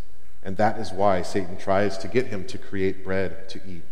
and 0.42 0.56
that 0.56 0.76
is 0.80 0.90
why 0.90 1.22
Satan 1.22 1.56
tries 1.56 1.98
to 1.98 2.08
get 2.08 2.26
him 2.26 2.48
to 2.48 2.58
create 2.58 3.04
bread 3.04 3.48
to 3.50 3.60
eat. 3.64 3.84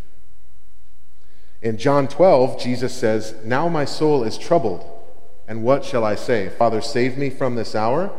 In 1.60 1.76
John 1.76 2.06
12, 2.06 2.60
Jesus 2.60 2.94
says, 2.94 3.34
Now 3.44 3.68
my 3.68 3.84
soul 3.84 4.22
is 4.22 4.38
troubled, 4.38 4.88
and 5.48 5.62
what 5.64 5.84
shall 5.84 6.04
I 6.04 6.14
say? 6.14 6.48
Father, 6.48 6.80
save 6.80 7.18
me 7.18 7.30
from 7.30 7.56
this 7.56 7.74
hour. 7.74 8.12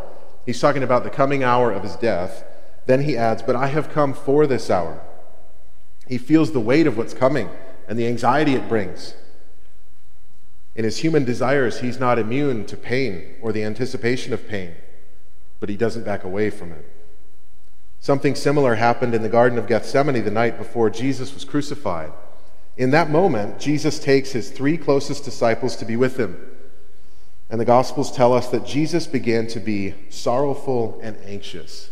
He's 0.45 0.59
talking 0.59 0.83
about 0.83 1.03
the 1.03 1.09
coming 1.09 1.43
hour 1.43 1.71
of 1.71 1.83
his 1.83 1.95
death. 1.95 2.43
Then 2.85 3.03
he 3.03 3.15
adds, 3.15 3.41
But 3.41 3.55
I 3.55 3.67
have 3.67 3.91
come 3.91 4.13
for 4.13 4.45
this 4.45 4.69
hour. 4.69 5.01
He 6.07 6.17
feels 6.17 6.51
the 6.51 6.59
weight 6.59 6.87
of 6.87 6.97
what's 6.97 7.13
coming 7.13 7.49
and 7.87 7.97
the 7.97 8.07
anxiety 8.07 8.55
it 8.55 8.67
brings. 8.67 9.15
In 10.75 10.83
his 10.83 10.97
human 10.97 11.23
desires, 11.23 11.79
he's 11.79 11.99
not 11.99 12.19
immune 12.19 12.65
to 12.65 12.77
pain 12.77 13.35
or 13.41 13.51
the 13.51 13.63
anticipation 13.63 14.33
of 14.33 14.47
pain, 14.47 14.75
but 15.59 15.69
he 15.69 15.77
doesn't 15.77 16.05
back 16.05 16.23
away 16.23 16.49
from 16.49 16.71
it. 16.71 16.85
Something 17.99 18.35
similar 18.35 18.75
happened 18.75 19.13
in 19.13 19.23
the 19.23 19.29
Garden 19.29 19.57
of 19.57 19.67
Gethsemane 19.67 20.23
the 20.23 20.31
night 20.31 20.57
before 20.57 20.89
Jesus 20.89 21.33
was 21.33 21.43
crucified. 21.43 22.11
In 22.79 22.91
that 22.91 23.09
moment, 23.09 23.59
Jesus 23.59 23.99
takes 23.99 24.31
his 24.31 24.49
three 24.49 24.77
closest 24.77 25.25
disciples 25.25 25.75
to 25.75 25.85
be 25.85 25.97
with 25.97 26.17
him. 26.17 26.37
And 27.49 27.59
the 27.59 27.65
Gospels 27.65 28.09
tell 28.09 28.31
us 28.31 28.47
that 28.47 28.65
Jesus 28.65 29.05
began 29.05 29.47
to 29.47 29.59
be 29.59 29.95
sorrowful 30.07 30.97
and 31.03 31.17
anxious. 31.25 31.89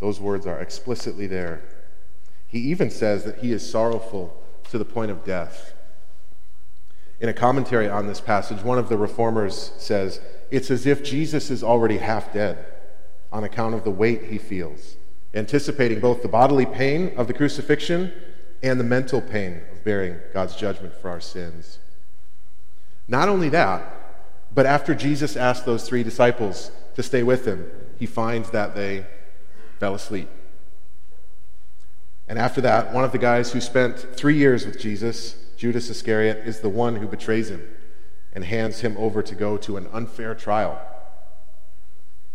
Those 0.00 0.20
words 0.20 0.46
are 0.46 0.60
explicitly 0.60 1.26
there. 1.26 1.62
He 2.46 2.58
even 2.58 2.90
says 2.90 3.24
that 3.24 3.38
he 3.38 3.52
is 3.52 3.68
sorrowful 3.68 4.36
to 4.70 4.76
the 4.76 4.84
point 4.84 5.10
of 5.10 5.24
death. 5.24 5.72
In 7.20 7.30
a 7.30 7.34
commentary 7.34 7.88
on 7.88 8.06
this 8.06 8.20
passage, 8.20 8.62
one 8.62 8.78
of 8.78 8.90
the 8.90 8.98
reformers 8.98 9.72
says, 9.78 10.20
It's 10.50 10.70
as 10.70 10.84
if 10.84 11.02
Jesus 11.02 11.50
is 11.50 11.64
already 11.64 11.96
half 11.96 12.34
dead 12.34 12.66
on 13.32 13.44
account 13.44 13.74
of 13.74 13.82
the 13.82 13.90
weight 13.90 14.24
he 14.24 14.36
feels, 14.36 14.96
anticipating 15.32 16.00
both 16.00 16.20
the 16.20 16.28
bodily 16.28 16.66
pain 16.66 17.14
of 17.16 17.28
the 17.28 17.34
crucifixion 17.34 18.12
and 18.62 18.78
the 18.78 18.84
mental 18.84 19.22
pain 19.22 19.62
bearing 19.84 20.18
God's 20.32 20.56
judgment 20.56 20.94
for 20.94 21.10
our 21.10 21.20
sins. 21.20 21.78
Not 23.06 23.28
only 23.28 23.48
that, 23.50 23.82
but 24.54 24.66
after 24.66 24.94
Jesus 24.94 25.36
asked 25.36 25.64
those 25.64 25.88
three 25.88 26.02
disciples 26.02 26.70
to 26.94 27.02
stay 27.02 27.22
with 27.22 27.46
him, 27.46 27.70
he 27.98 28.06
finds 28.06 28.50
that 28.50 28.74
they 28.74 29.06
fell 29.78 29.94
asleep. 29.94 30.28
And 32.28 32.38
after 32.38 32.60
that, 32.60 32.92
one 32.92 33.04
of 33.04 33.12
the 33.12 33.18
guys 33.18 33.52
who 33.52 33.60
spent 33.60 33.98
three 33.98 34.36
years 34.36 34.66
with 34.66 34.78
Jesus, 34.78 35.36
Judas 35.56 35.88
Iscariot, 35.88 36.46
is 36.46 36.60
the 36.60 36.68
one 36.68 36.96
who 36.96 37.06
betrays 37.06 37.50
him 37.50 37.66
and 38.34 38.44
hands 38.44 38.80
him 38.80 38.96
over 38.98 39.22
to 39.22 39.34
go 39.34 39.56
to 39.56 39.76
an 39.76 39.88
unfair 39.92 40.34
trial. 40.34 40.80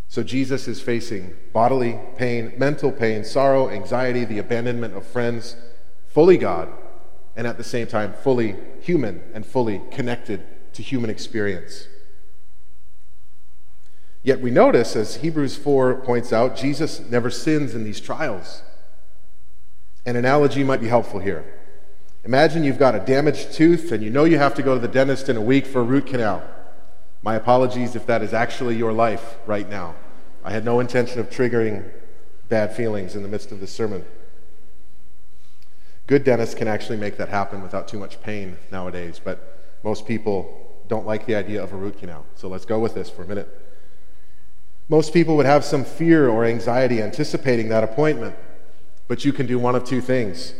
So 0.07 0.23
Jesus 0.23 0.67
is 0.67 0.81
facing 0.81 1.35
bodily 1.53 1.99
pain, 2.17 2.53
mental 2.57 2.91
pain, 2.91 3.23
sorrow, 3.23 3.69
anxiety, 3.69 4.25
the 4.25 4.39
abandonment 4.39 4.95
of 4.95 5.05
friends, 5.05 5.55
fully 6.07 6.37
God, 6.37 6.69
and 7.35 7.47
at 7.47 7.57
the 7.57 7.63
same 7.63 7.87
time, 7.87 8.13
fully 8.13 8.55
human 8.81 9.21
and 9.33 9.45
fully 9.45 9.81
connected 9.91 10.43
to 10.73 10.83
human 10.83 11.09
experience. 11.09 11.87
Yet 14.21 14.39
we 14.39 14.51
notice, 14.51 14.95
as 14.95 15.17
Hebrews 15.17 15.57
4 15.57 15.95
points 15.95 16.31
out, 16.31 16.55
Jesus 16.55 17.01
never 17.09 17.29
sins 17.29 17.75
in 17.75 17.83
these 17.83 17.99
trials. 17.99 18.63
An 20.05 20.15
analogy 20.15 20.63
might 20.63 20.79
be 20.79 20.87
helpful 20.87 21.19
here. 21.19 21.45
Imagine 22.23 22.63
you've 22.63 22.79
got 22.79 22.95
a 22.95 22.99
damaged 22.99 23.51
tooth 23.51 23.91
and 23.91 24.01
you 24.01 24.09
know 24.09 24.23
you 24.23 24.37
have 24.37 24.55
to 24.55 24.63
go 24.63 24.75
to 24.75 24.79
the 24.79 24.87
dentist 24.87 25.27
in 25.27 25.35
a 25.35 25.41
week 25.41 25.65
for 25.65 25.81
a 25.81 25.83
root 25.83 26.07
canal. 26.07 26.41
My 27.21 27.35
apologies 27.35 27.95
if 27.95 28.05
that 28.05 28.21
is 28.21 28.33
actually 28.33 28.77
your 28.77 28.93
life 28.93 29.37
right 29.45 29.69
now. 29.69 29.95
I 30.43 30.51
had 30.51 30.63
no 30.63 30.79
intention 30.79 31.19
of 31.19 31.29
triggering 31.29 31.89
bad 32.47 32.75
feelings 32.75 33.15
in 33.15 33.23
the 33.23 33.29
midst 33.29 33.51
of 33.51 33.59
this 33.59 33.71
sermon. 33.71 34.05
Good 36.07 36.23
dentists 36.23 36.55
can 36.55 36.67
actually 36.67 36.97
make 36.97 37.17
that 37.17 37.29
happen 37.29 37.61
without 37.61 37.87
too 37.87 37.97
much 37.97 38.21
pain 38.21 38.57
nowadays, 38.71 39.21
but 39.23 39.77
most 39.83 40.05
people 40.05 40.59
don't 40.87 41.05
like 41.05 41.25
the 41.25 41.35
idea 41.35 41.63
of 41.63 41.71
a 41.71 41.75
root 41.77 41.99
canal. 41.99 42.25
So 42.35 42.47
let's 42.49 42.65
go 42.65 42.79
with 42.79 42.93
this 42.93 43.09
for 43.09 43.23
a 43.23 43.27
minute. 43.27 43.47
Most 44.89 45.13
people 45.13 45.37
would 45.37 45.45
have 45.45 45.63
some 45.63 45.85
fear 45.85 46.27
or 46.27 46.43
anxiety 46.43 47.01
anticipating 47.01 47.69
that 47.69 47.83
appointment. 47.83 48.35
But 49.07 49.25
you 49.25 49.33
can 49.33 49.45
do 49.45 49.59
one 49.59 49.75
of 49.75 49.83
two 49.83 50.01
things. 50.01 50.53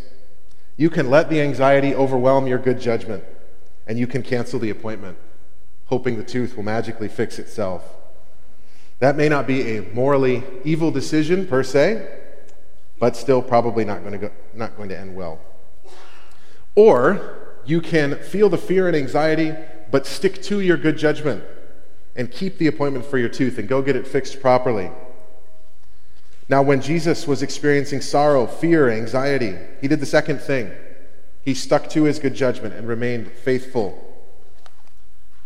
You 0.77 0.89
can 0.89 1.09
let 1.09 1.29
the 1.29 1.41
anxiety 1.41 1.93
overwhelm 1.93 2.47
your 2.47 2.57
good 2.57 2.79
judgment, 2.79 3.23
and 3.87 3.97
you 3.97 4.07
can 4.07 4.23
cancel 4.23 4.59
the 4.59 4.69
appointment, 4.69 5.17
hoping 5.85 6.17
the 6.17 6.23
tooth 6.23 6.55
will 6.55 6.63
magically 6.63 7.07
fix 7.07 7.37
itself. 7.39 7.83
That 8.99 9.15
may 9.15 9.29
not 9.29 9.47
be 9.47 9.77
a 9.77 9.81
morally 9.93 10.43
evil 10.63 10.91
decision 10.91 11.47
per 11.47 11.63
se, 11.63 12.22
but 13.03 13.17
still 13.17 13.41
probably 13.41 13.83
not 13.83 13.99
going 13.99 14.13
to, 14.13 14.17
go, 14.17 14.31
not 14.53 14.77
going 14.77 14.87
to 14.87 14.97
end 14.97 15.13
well. 15.13 15.37
Or 16.73 17.57
you 17.65 17.81
can 17.81 18.15
feel 18.15 18.47
the 18.47 18.57
fear 18.57 18.87
and 18.87 18.95
anxiety, 18.95 19.53
but 19.91 20.05
stick 20.05 20.41
to 20.43 20.61
your 20.61 20.77
good 20.77 20.97
judgment 20.97 21.43
and 22.15 22.31
keep 22.31 22.59
the 22.59 22.67
appointment 22.67 23.05
for 23.05 23.17
your 23.17 23.27
tooth 23.27 23.57
and 23.57 23.67
go 23.67 23.81
get 23.81 23.97
it 23.97 24.07
fixed 24.07 24.39
properly. 24.39 24.89
Now, 26.47 26.61
when 26.61 26.79
Jesus 26.79 27.27
was 27.27 27.43
experiencing 27.43 27.99
sorrow, 27.99 28.47
fear, 28.47 28.89
anxiety, 28.89 29.57
he 29.81 29.89
did 29.89 29.99
the 29.99 30.05
second 30.05 30.39
thing. 30.39 30.71
He 31.41 31.53
stuck 31.53 31.89
to 31.89 32.05
his 32.05 32.19
good 32.19 32.35
judgment 32.35 32.73
and 32.73 32.87
remained 32.87 33.33
faithful. 33.33 34.01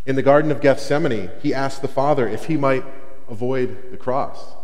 In 0.05 0.15
the 0.15 0.21
Garden 0.21 0.51
of 0.51 0.61
Gethsemane, 0.61 1.31
he 1.41 1.55
asked 1.55 1.81
the 1.81 1.87
Father 1.87 2.27
if 2.27 2.45
he 2.45 2.55
might 2.55 2.85
avoid 3.27 3.89
the 3.89 3.97
cross. 3.97 4.56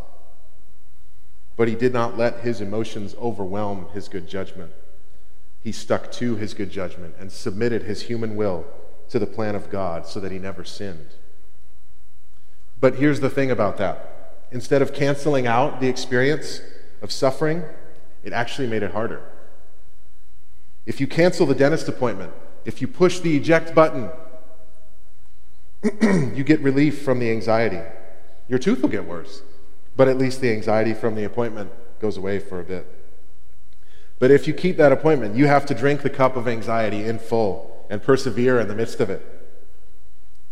But 1.55 1.67
he 1.67 1.75
did 1.75 1.93
not 1.93 2.17
let 2.17 2.39
his 2.39 2.61
emotions 2.61 3.15
overwhelm 3.21 3.87
his 3.93 4.07
good 4.07 4.27
judgment. 4.27 4.71
He 5.61 5.71
stuck 5.71 6.11
to 6.13 6.35
his 6.35 6.53
good 6.53 6.69
judgment 6.69 7.15
and 7.19 7.31
submitted 7.31 7.83
his 7.83 8.03
human 8.03 8.35
will 8.35 8.65
to 9.09 9.19
the 9.19 9.27
plan 9.27 9.55
of 9.55 9.69
God 9.69 10.07
so 10.07 10.19
that 10.19 10.31
he 10.31 10.39
never 10.39 10.63
sinned. 10.63 11.09
But 12.79 12.95
here's 12.95 13.19
the 13.19 13.29
thing 13.29 13.51
about 13.51 13.77
that 13.77 14.09
instead 14.51 14.81
of 14.81 14.93
canceling 14.93 15.47
out 15.47 15.79
the 15.79 15.87
experience 15.87 16.61
of 17.01 17.11
suffering, 17.11 17.63
it 18.23 18.33
actually 18.33 18.67
made 18.67 18.83
it 18.83 18.91
harder. 18.91 19.23
If 20.85 20.99
you 20.99 21.07
cancel 21.07 21.45
the 21.45 21.55
dentist 21.55 21.87
appointment, 21.87 22.33
if 22.65 22.81
you 22.81 22.87
push 22.87 23.19
the 23.19 23.35
eject 23.35 23.73
button, 23.73 24.09
you 26.35 26.43
get 26.43 26.59
relief 26.61 27.01
from 27.01 27.19
the 27.19 27.31
anxiety. 27.31 27.81
Your 28.47 28.59
tooth 28.59 28.81
will 28.81 28.89
get 28.89 29.05
worse, 29.05 29.41
but 29.95 30.07
at 30.07 30.17
least 30.17 30.41
the 30.41 30.51
anxiety 30.51 30.93
from 30.93 31.15
the 31.15 31.23
appointment 31.23 31.71
goes 31.99 32.17
away 32.17 32.39
for 32.39 32.59
a 32.59 32.63
bit. 32.63 32.87
But 34.19 34.31
if 34.31 34.47
you 34.47 34.53
keep 34.53 34.77
that 34.77 34.91
appointment, 34.91 35.35
you 35.35 35.47
have 35.47 35.65
to 35.67 35.73
drink 35.73 36.01
the 36.01 36.09
cup 36.09 36.35
of 36.35 36.47
anxiety 36.47 37.03
in 37.03 37.19
full 37.19 37.85
and 37.89 38.01
persevere 38.01 38.59
in 38.59 38.67
the 38.67 38.75
midst 38.75 38.99
of 38.99 39.09
it. 39.09 39.21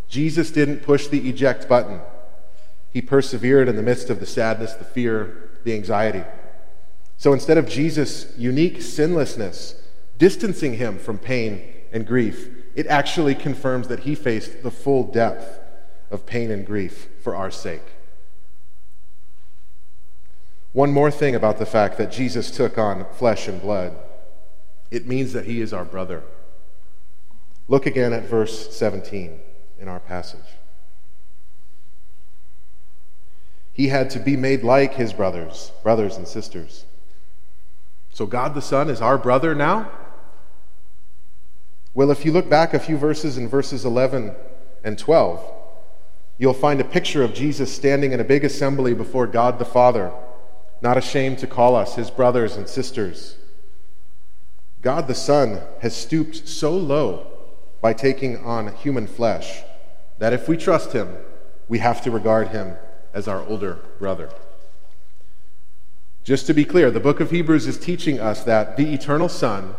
Jesus 0.07 0.51
didn't 0.51 0.83
push 0.83 1.07
the 1.07 1.29
eject 1.29 1.69
button. 1.69 2.01
He 2.91 3.01
persevered 3.01 3.69
in 3.69 3.77
the 3.77 3.81
midst 3.81 4.09
of 4.09 4.19
the 4.19 4.25
sadness, 4.25 4.73
the 4.73 4.83
fear, 4.83 5.49
the 5.63 5.73
anxiety. 5.73 6.23
So 7.17 7.33
instead 7.33 7.57
of 7.57 7.69
Jesus' 7.69 8.33
unique 8.37 8.81
sinlessness 8.81 9.75
distancing 10.17 10.73
him 10.73 10.99
from 10.99 11.17
pain 11.17 11.61
and 11.91 12.05
grief, 12.05 12.49
it 12.75 12.87
actually 12.87 13.35
confirms 13.35 13.87
that 13.87 14.01
he 14.01 14.15
faced 14.15 14.63
the 14.63 14.71
full 14.71 15.03
depth 15.03 15.59
of 16.09 16.25
pain 16.25 16.51
and 16.51 16.65
grief 16.65 17.07
for 17.23 17.35
our 17.35 17.51
sake. 17.51 17.93
One 20.73 20.91
more 20.91 21.11
thing 21.11 21.35
about 21.35 21.57
the 21.57 21.65
fact 21.65 21.97
that 21.97 22.11
Jesus 22.11 22.49
took 22.51 22.77
on 22.77 23.05
flesh 23.13 23.47
and 23.47 23.61
blood 23.61 23.95
it 24.91 25.07
means 25.07 25.31
that 25.31 25.45
he 25.45 25.61
is 25.61 25.71
our 25.71 25.85
brother. 25.85 26.21
Look 27.69 27.85
again 27.85 28.11
at 28.11 28.23
verse 28.23 28.75
17 28.75 29.39
in 29.79 29.87
our 29.87 30.01
passage. 30.01 30.39
He 33.71 33.87
had 33.87 34.09
to 34.11 34.19
be 34.19 34.35
made 34.35 34.63
like 34.63 34.95
his 34.95 35.13
brothers, 35.13 35.71
brothers 35.81 36.17
and 36.17 36.27
sisters. 36.27 36.83
So 38.11 38.25
God 38.25 38.53
the 38.53 38.61
Son 38.61 38.89
is 38.89 39.01
our 39.01 39.17
brother 39.17 39.55
now? 39.55 39.89
Well, 41.93 42.11
if 42.11 42.25
you 42.25 42.33
look 42.33 42.49
back 42.49 42.73
a 42.73 42.79
few 42.79 42.97
verses 42.97 43.37
in 43.37 43.47
verses 43.47 43.85
11 43.85 44.33
and 44.83 44.97
12, 44.99 45.41
you'll 46.37 46.53
find 46.53 46.81
a 46.81 46.85
picture 46.85 47.23
of 47.23 47.33
Jesus 47.33 47.73
standing 47.73 48.11
in 48.11 48.19
a 48.19 48.25
big 48.25 48.43
assembly 48.43 48.93
before 48.93 49.27
God 49.27 49.57
the 49.57 49.65
Father, 49.65 50.11
not 50.81 50.97
ashamed 50.97 51.37
to 51.39 51.47
call 51.47 51.75
us 51.75 51.95
his 51.95 52.09
brothers 52.09 52.55
and 52.55 52.67
sisters. 52.67 53.37
God 54.81 55.07
the 55.07 55.15
Son 55.15 55.61
has 55.81 55.95
stooped 55.95 56.47
so 56.47 56.71
low 56.71 57.27
by 57.81 57.93
taking 57.93 58.37
on 58.43 58.75
human 58.75 59.07
flesh 59.07 59.61
that 60.17 60.33
if 60.33 60.47
we 60.47 60.57
trust 60.57 60.93
him, 60.93 61.15
we 61.67 61.79
have 61.79 62.01
to 62.03 62.11
regard 62.11 62.49
him 62.49 62.75
as 63.13 63.27
our 63.27 63.45
older 63.45 63.79
brother. 63.99 64.29
Just 66.23 66.47
to 66.47 66.53
be 66.53 66.65
clear, 66.65 66.91
the 66.91 66.99
book 66.99 67.19
of 67.19 67.31
Hebrews 67.31 67.67
is 67.67 67.79
teaching 67.79 68.19
us 68.19 68.43
that 68.43 68.77
the 68.77 68.93
eternal 68.93 69.29
Son, 69.29 69.75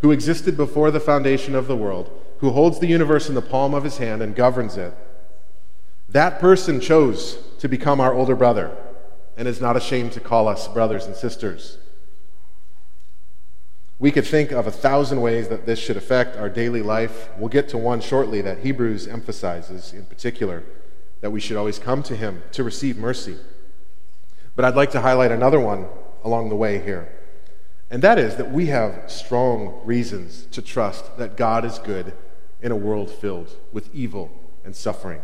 who 0.00 0.10
existed 0.10 0.56
before 0.56 0.90
the 0.90 1.00
foundation 1.00 1.54
of 1.54 1.66
the 1.66 1.76
world, 1.76 2.10
who 2.38 2.50
holds 2.50 2.78
the 2.78 2.86
universe 2.86 3.28
in 3.28 3.34
the 3.34 3.42
palm 3.42 3.74
of 3.74 3.84
his 3.84 3.98
hand 3.98 4.22
and 4.22 4.34
governs 4.34 4.76
it, 4.76 4.94
that 6.08 6.38
person 6.38 6.80
chose 6.80 7.38
to 7.58 7.68
become 7.68 8.00
our 8.00 8.12
older 8.12 8.36
brother 8.36 8.76
and 9.36 9.46
is 9.46 9.60
not 9.60 9.76
ashamed 9.76 10.12
to 10.12 10.20
call 10.20 10.48
us 10.48 10.68
brothers 10.68 11.06
and 11.06 11.14
sisters. 11.14 11.78
We 13.98 14.10
could 14.10 14.26
think 14.26 14.52
of 14.52 14.66
a 14.66 14.70
thousand 14.70 15.22
ways 15.22 15.48
that 15.48 15.64
this 15.64 15.78
should 15.78 15.96
affect 15.96 16.36
our 16.36 16.50
daily 16.50 16.82
life. 16.82 17.30
We'll 17.38 17.48
get 17.48 17.68
to 17.70 17.78
one 17.78 18.00
shortly 18.00 18.42
that 18.42 18.58
Hebrews 18.58 19.08
emphasizes 19.08 19.92
in 19.92 20.04
particular 20.04 20.64
that 21.22 21.30
we 21.30 21.40
should 21.40 21.56
always 21.56 21.78
come 21.78 22.02
to 22.04 22.16
him 22.16 22.42
to 22.52 22.62
receive 22.62 22.98
mercy. 22.98 23.36
But 24.54 24.64
I'd 24.66 24.76
like 24.76 24.90
to 24.90 25.00
highlight 25.00 25.32
another 25.32 25.60
one 25.60 25.86
along 26.24 26.50
the 26.50 26.56
way 26.56 26.78
here. 26.78 27.12
And 27.90 28.02
that 28.02 28.18
is 28.18 28.36
that 28.36 28.50
we 28.50 28.66
have 28.66 29.10
strong 29.10 29.80
reasons 29.84 30.46
to 30.52 30.60
trust 30.60 31.16
that 31.18 31.36
God 31.36 31.64
is 31.64 31.78
good 31.78 32.12
in 32.60 32.72
a 32.72 32.76
world 32.76 33.10
filled 33.10 33.52
with 33.72 33.94
evil 33.94 34.30
and 34.64 34.74
suffering. 34.74 35.20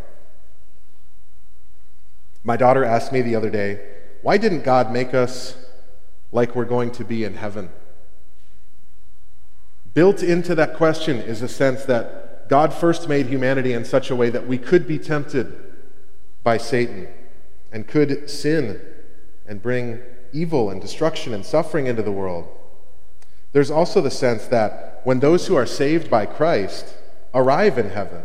My 2.45 2.57
daughter 2.57 2.85
asked 2.85 3.13
me 3.13 3.21
the 3.21 3.37
other 3.37 3.51
day, 3.51 3.81
why 4.23 4.39
didn't 4.39 4.65
God 4.65 4.93
make 4.93 5.15
us 5.15 5.57
like 6.31 6.57
we're 6.57 6.65
going 6.65 6.91
to 6.93 7.05
be 7.05 7.25
in 7.25 7.35
heaven? 7.35 7.71
Built 9.95 10.23
into 10.23 10.55
that 10.55 10.77
question 10.77 11.19
is 11.19 11.43
a 11.43 11.49
sense 11.49 11.85
that 11.85 12.49
God 12.49 12.73
first 12.73 13.09
made 13.09 13.27
humanity 13.27 13.73
in 13.73 13.85
such 13.85 14.11
a 14.11 14.17
way 14.17 14.31
that 14.31 14.47
we 14.47 14.59
could 14.59 14.87
be 14.87 14.99
tempted 14.99 15.55
by 16.43 16.57
Satan 16.57 17.09
and 17.71 17.87
could 17.87 18.31
sin 18.31 18.81
and 19.47 19.61
bring 19.61 20.01
evil 20.33 20.71
and 20.71 20.81
destruction 20.81 21.35
and 21.35 21.45
suffering 21.45 21.87
into 21.87 22.03
the 22.03 22.13
world. 22.13 22.49
There's 23.53 23.71
also 23.71 24.01
the 24.01 24.11
sense 24.11 24.47
that 24.47 25.01
when 25.05 25.21
those 25.21 25.47
who 25.47 25.57
are 25.57 25.67
saved 25.67 26.11
by 26.11 26.27
Christ 26.27 26.95
arrive 27.35 27.77
in 27.77 27.91
heaven 27.91 28.23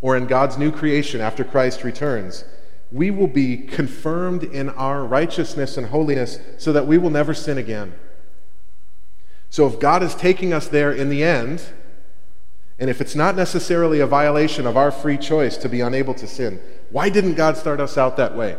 or 0.00 0.16
in 0.16 0.26
God's 0.26 0.56
new 0.56 0.72
creation 0.72 1.20
after 1.20 1.44
Christ 1.44 1.84
returns, 1.84 2.44
we 2.92 3.10
will 3.10 3.26
be 3.26 3.56
confirmed 3.56 4.44
in 4.44 4.68
our 4.70 5.04
righteousness 5.04 5.76
and 5.76 5.88
holiness 5.88 6.38
so 6.58 6.72
that 6.72 6.86
we 6.86 6.98
will 6.98 7.10
never 7.10 7.32
sin 7.32 7.58
again. 7.58 7.94
So 9.50 9.66
if 9.66 9.80
God 9.80 10.02
is 10.02 10.14
taking 10.14 10.52
us 10.52 10.68
there 10.68 10.92
in 10.92 11.08
the 11.08 11.22
end, 11.22 11.62
and 12.78 12.90
if 12.90 13.00
it's 13.00 13.14
not 13.14 13.36
necessarily 13.36 14.00
a 14.00 14.06
violation 14.06 14.66
of 14.66 14.76
our 14.76 14.90
free 14.90 15.18
choice 15.18 15.56
to 15.58 15.68
be 15.68 15.80
unable 15.80 16.14
to 16.14 16.26
sin, 16.26 16.60
why 16.90 17.08
didn't 17.08 17.34
God 17.34 17.56
start 17.56 17.80
us 17.80 17.96
out 17.96 18.16
that 18.16 18.36
way? 18.36 18.56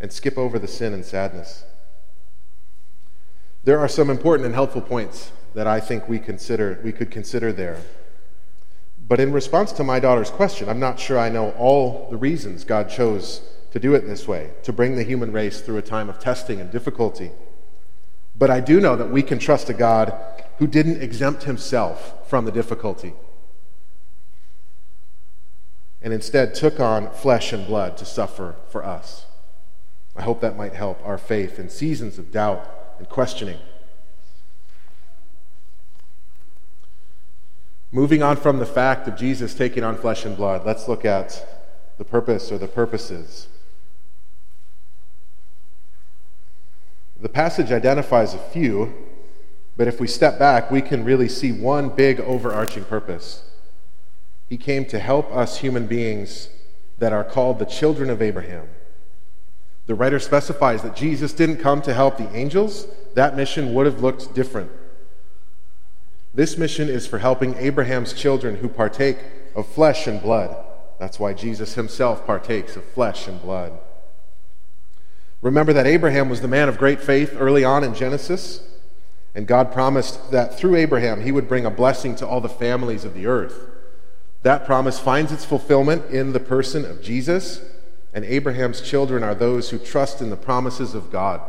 and 0.00 0.10
skip 0.10 0.38
over 0.38 0.58
the 0.58 0.66
sin 0.66 0.94
and 0.94 1.04
sadness. 1.04 1.64
There 3.62 3.78
are 3.78 3.88
some 3.88 4.08
important 4.08 4.46
and 4.46 4.54
helpful 4.54 4.80
points 4.80 5.30
that 5.54 5.66
I 5.66 5.78
think 5.78 6.08
we 6.08 6.18
consider 6.18 6.80
we 6.82 6.92
could 6.92 7.10
consider 7.10 7.52
there. 7.52 7.82
But 9.10 9.18
in 9.18 9.32
response 9.32 9.72
to 9.72 9.82
my 9.82 9.98
daughter's 9.98 10.30
question, 10.30 10.68
I'm 10.68 10.78
not 10.78 11.00
sure 11.00 11.18
I 11.18 11.30
know 11.30 11.50
all 11.58 12.06
the 12.12 12.16
reasons 12.16 12.62
God 12.62 12.88
chose 12.88 13.40
to 13.72 13.80
do 13.80 13.92
it 13.94 14.06
this 14.06 14.28
way, 14.28 14.52
to 14.62 14.72
bring 14.72 14.94
the 14.94 15.02
human 15.02 15.32
race 15.32 15.60
through 15.60 15.78
a 15.78 15.82
time 15.82 16.08
of 16.08 16.20
testing 16.20 16.60
and 16.60 16.70
difficulty. 16.70 17.32
But 18.38 18.50
I 18.50 18.60
do 18.60 18.80
know 18.80 18.94
that 18.94 19.10
we 19.10 19.24
can 19.24 19.40
trust 19.40 19.68
a 19.68 19.74
God 19.74 20.14
who 20.58 20.68
didn't 20.68 21.02
exempt 21.02 21.42
himself 21.42 22.28
from 22.30 22.44
the 22.44 22.52
difficulty 22.52 23.14
and 26.00 26.12
instead 26.14 26.54
took 26.54 26.78
on 26.78 27.10
flesh 27.10 27.52
and 27.52 27.66
blood 27.66 27.96
to 27.96 28.04
suffer 28.04 28.54
for 28.68 28.84
us. 28.84 29.26
I 30.14 30.22
hope 30.22 30.40
that 30.40 30.56
might 30.56 30.74
help 30.74 31.04
our 31.04 31.18
faith 31.18 31.58
in 31.58 31.68
seasons 31.68 32.16
of 32.16 32.30
doubt 32.30 32.94
and 33.00 33.08
questioning. 33.08 33.58
Moving 37.92 38.22
on 38.22 38.36
from 38.36 38.58
the 38.58 38.66
fact 38.66 39.08
of 39.08 39.16
Jesus 39.16 39.54
taking 39.54 39.82
on 39.82 39.96
flesh 39.96 40.24
and 40.24 40.36
blood, 40.36 40.64
let's 40.64 40.86
look 40.88 41.04
at 41.04 41.66
the 41.98 42.04
purpose 42.04 42.52
or 42.52 42.58
the 42.58 42.68
purposes. 42.68 43.48
The 47.20 47.28
passage 47.28 47.70
identifies 47.72 48.32
a 48.32 48.38
few, 48.38 48.94
but 49.76 49.88
if 49.88 50.00
we 50.00 50.06
step 50.06 50.38
back, 50.38 50.70
we 50.70 50.80
can 50.80 51.04
really 51.04 51.28
see 51.28 51.52
one 51.52 51.88
big 51.88 52.20
overarching 52.20 52.84
purpose. 52.84 53.42
He 54.48 54.56
came 54.56 54.84
to 54.86 54.98
help 54.98 55.30
us 55.34 55.58
human 55.58 55.86
beings 55.86 56.48
that 56.98 57.12
are 57.12 57.24
called 57.24 57.58
the 57.58 57.66
children 57.66 58.08
of 58.08 58.22
Abraham 58.22 58.68
the 59.90 59.96
writer 59.96 60.20
specifies 60.20 60.82
that 60.82 60.94
Jesus 60.94 61.32
didn't 61.32 61.56
come 61.56 61.82
to 61.82 61.92
help 61.92 62.16
the 62.16 62.32
angels. 62.32 62.86
That 63.14 63.34
mission 63.34 63.74
would 63.74 63.86
have 63.86 64.00
looked 64.00 64.32
different. 64.36 64.70
This 66.32 66.56
mission 66.56 66.88
is 66.88 67.06
for 67.06 67.18
helping 67.18 67.56
Abraham's 67.56 68.12
children 68.12 68.56
who 68.56 68.68
partake 68.68 69.18
of 69.54 69.66
flesh 69.66 70.06
and 70.06 70.22
blood. 70.22 70.56
That's 70.98 71.18
why 71.18 71.32
Jesus 71.32 71.74
himself 71.74 72.26
partakes 72.26 72.76
of 72.76 72.84
flesh 72.84 73.26
and 73.26 73.40
blood. 73.40 73.72
Remember 75.42 75.72
that 75.72 75.86
Abraham 75.86 76.28
was 76.28 76.40
the 76.40 76.48
man 76.48 76.68
of 76.68 76.78
great 76.78 77.00
faith 77.00 77.34
early 77.38 77.64
on 77.64 77.82
in 77.82 77.94
Genesis, 77.94 78.62
and 79.34 79.46
God 79.46 79.72
promised 79.72 80.30
that 80.30 80.58
through 80.58 80.76
Abraham 80.76 81.22
he 81.22 81.32
would 81.32 81.48
bring 81.48 81.64
a 81.64 81.70
blessing 81.70 82.14
to 82.16 82.26
all 82.26 82.40
the 82.40 82.48
families 82.48 83.04
of 83.04 83.14
the 83.14 83.26
earth. 83.26 83.68
That 84.42 84.66
promise 84.66 84.98
finds 84.98 85.32
its 85.32 85.44
fulfillment 85.44 86.10
in 86.10 86.32
the 86.32 86.40
person 86.40 86.84
of 86.84 87.02
Jesus 87.02 87.62
and 88.12 88.24
Abraham's 88.24 88.80
children 88.80 89.22
are 89.22 89.34
those 89.34 89.70
who 89.70 89.78
trust 89.78 90.20
in 90.20 90.30
the 90.30 90.36
promises 90.36 90.94
of 90.94 91.12
God 91.12 91.40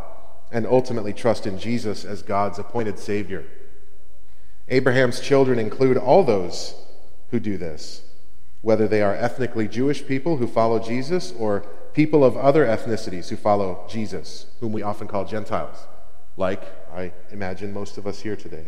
and 0.52 0.67
ultimately 0.67 1.13
trust 1.13 1.48
in 1.48 1.58
Jesus 1.58 2.06
as 2.06 2.22
God's 2.22 2.60
appointed 2.60 3.00
Savior. 3.00 3.46
Abraham's 4.69 5.19
children 5.19 5.60
include 5.60 5.97
all 5.97 6.24
those 6.24 6.76
who 7.32 7.39
do 7.39 7.58
this, 7.58 8.04
whether 8.62 8.88
they 8.88 9.02
are 9.02 9.15
ethnically 9.15 9.67
Jewish 9.67 10.06
people 10.06 10.38
who 10.38 10.47
follow 10.47 10.80
Jesus 10.80 11.34
or 11.38 11.65
people 11.93 12.24
of 12.24 12.38
other 12.38 12.65
ethnicities 12.65 13.30
who 13.30 13.36
follow 13.36 13.86
Jesus, 13.89 14.45
whom 14.60 14.71
we 14.71 14.82
often 14.82 15.08
call 15.08 15.26
Gentiles, 15.26 15.88
like 16.38 16.63
I 16.93 17.12
imagine 17.32 17.74
most 17.74 17.97
of 17.97 18.08
us 18.08 18.21
here 18.21 18.36
today. 18.36 18.67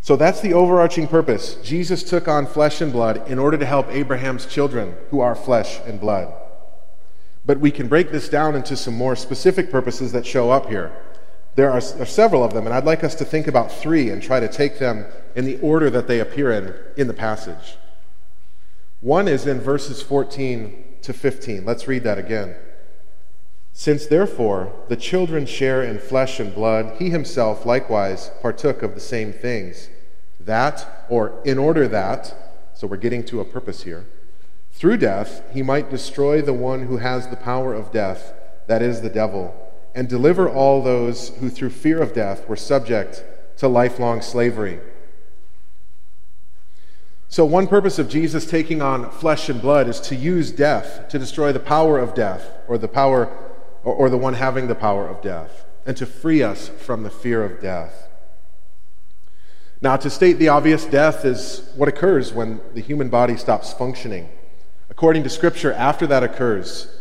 So 0.00 0.16
that's 0.16 0.42
the 0.42 0.52
overarching 0.52 1.08
purpose. 1.08 1.54
Jesus 1.62 2.02
took 2.02 2.28
on 2.28 2.46
flesh 2.46 2.82
and 2.82 2.92
blood 2.92 3.26
in 3.30 3.38
order 3.38 3.56
to 3.56 3.64
help 3.64 3.88
Abraham's 3.88 4.44
children, 4.44 4.94
who 5.10 5.20
are 5.20 5.34
flesh 5.34 5.80
and 5.86 5.98
blood. 5.98 6.30
But 7.46 7.58
we 7.58 7.70
can 7.70 7.88
break 7.88 8.10
this 8.10 8.28
down 8.28 8.54
into 8.54 8.76
some 8.76 8.94
more 8.94 9.16
specific 9.16 9.70
purposes 9.70 10.12
that 10.12 10.26
show 10.26 10.50
up 10.50 10.68
here. 10.68 10.92
There 11.56 11.70
are, 11.70 11.76
are, 11.76 12.06
several 12.06 12.42
of 12.42 12.52
them, 12.52 12.66
and 12.66 12.74
I'd 12.74 12.84
like 12.84 13.04
us 13.04 13.14
to 13.16 13.24
think 13.24 13.46
about 13.46 13.70
three 13.70 14.10
and 14.10 14.20
try 14.20 14.40
to 14.40 14.48
take 14.48 14.78
them 14.78 15.06
in 15.36 15.44
the 15.44 15.58
order 15.60 15.88
that 15.90 16.08
they 16.08 16.20
appear 16.20 16.50
in 16.52 16.74
in 16.96 17.06
the 17.06 17.14
passage. 17.14 17.76
One 19.00 19.28
is 19.28 19.46
in 19.46 19.60
verses 19.60 20.02
14 20.02 20.84
to 21.02 21.12
15. 21.12 21.64
Let's 21.64 21.86
read 21.86 22.02
that 22.04 22.18
again. 22.18 22.56
Since 23.72 24.06
therefore 24.06 24.72
the 24.88 24.96
children 24.96 25.46
share 25.46 25.82
in 25.82 25.98
flesh 25.98 26.40
and 26.40 26.54
blood, 26.54 26.96
he 26.98 27.10
himself 27.10 27.66
likewise 27.66 28.30
partook 28.40 28.82
of 28.82 28.94
the 28.94 29.00
same 29.00 29.32
things 29.32 29.88
that, 30.40 31.06
or 31.08 31.40
in 31.44 31.58
order 31.58 31.88
that, 31.88 32.34
so 32.74 32.86
we're 32.86 32.96
getting 32.96 33.24
to 33.24 33.40
a 33.40 33.44
purpose 33.44 33.82
here, 33.82 34.06
through 34.72 34.96
death 34.96 35.42
he 35.52 35.62
might 35.62 35.90
destroy 35.90 36.40
the 36.40 36.52
one 36.52 36.86
who 36.86 36.98
has 36.98 37.28
the 37.28 37.36
power 37.36 37.74
of 37.74 37.92
death, 37.92 38.32
that 38.66 38.82
is 38.82 39.00
the 39.00 39.10
devil, 39.10 39.54
and 39.94 40.08
deliver 40.08 40.48
all 40.48 40.82
those 40.82 41.30
who 41.40 41.48
through 41.48 41.70
fear 41.70 42.02
of 42.02 42.12
death 42.12 42.48
were 42.48 42.56
subject 42.56 43.22
to 43.58 43.68
lifelong 43.68 44.20
slavery. 44.20 44.80
So, 47.28 47.44
one 47.44 47.66
purpose 47.66 47.98
of 47.98 48.08
Jesus 48.08 48.46
taking 48.46 48.80
on 48.80 49.10
flesh 49.10 49.48
and 49.48 49.60
blood 49.60 49.88
is 49.88 50.00
to 50.02 50.14
use 50.14 50.50
death 50.52 51.08
to 51.08 51.18
destroy 51.18 51.52
the 51.52 51.60
power 51.60 51.98
of 51.98 52.14
death, 52.14 52.48
or 52.68 52.78
the 52.78 52.88
power, 52.88 53.26
or, 53.82 53.94
or 53.94 54.10
the 54.10 54.16
one 54.16 54.34
having 54.34 54.68
the 54.68 54.74
power 54.74 55.08
of 55.08 55.20
death, 55.20 55.64
and 55.84 55.96
to 55.96 56.06
free 56.06 56.42
us 56.42 56.68
from 56.68 57.02
the 57.02 57.10
fear 57.10 57.42
of 57.42 57.60
death. 57.60 58.08
Now, 59.80 59.96
to 59.96 60.08
state 60.08 60.34
the 60.34 60.48
obvious, 60.48 60.84
death 60.84 61.24
is 61.24 61.68
what 61.74 61.88
occurs 61.88 62.32
when 62.32 62.60
the 62.72 62.80
human 62.80 63.08
body 63.08 63.36
stops 63.36 63.72
functioning. 63.72 64.28
According 64.88 65.24
to 65.24 65.28
Scripture, 65.28 65.72
after 65.72 66.06
that 66.06 66.22
occurs, 66.22 66.93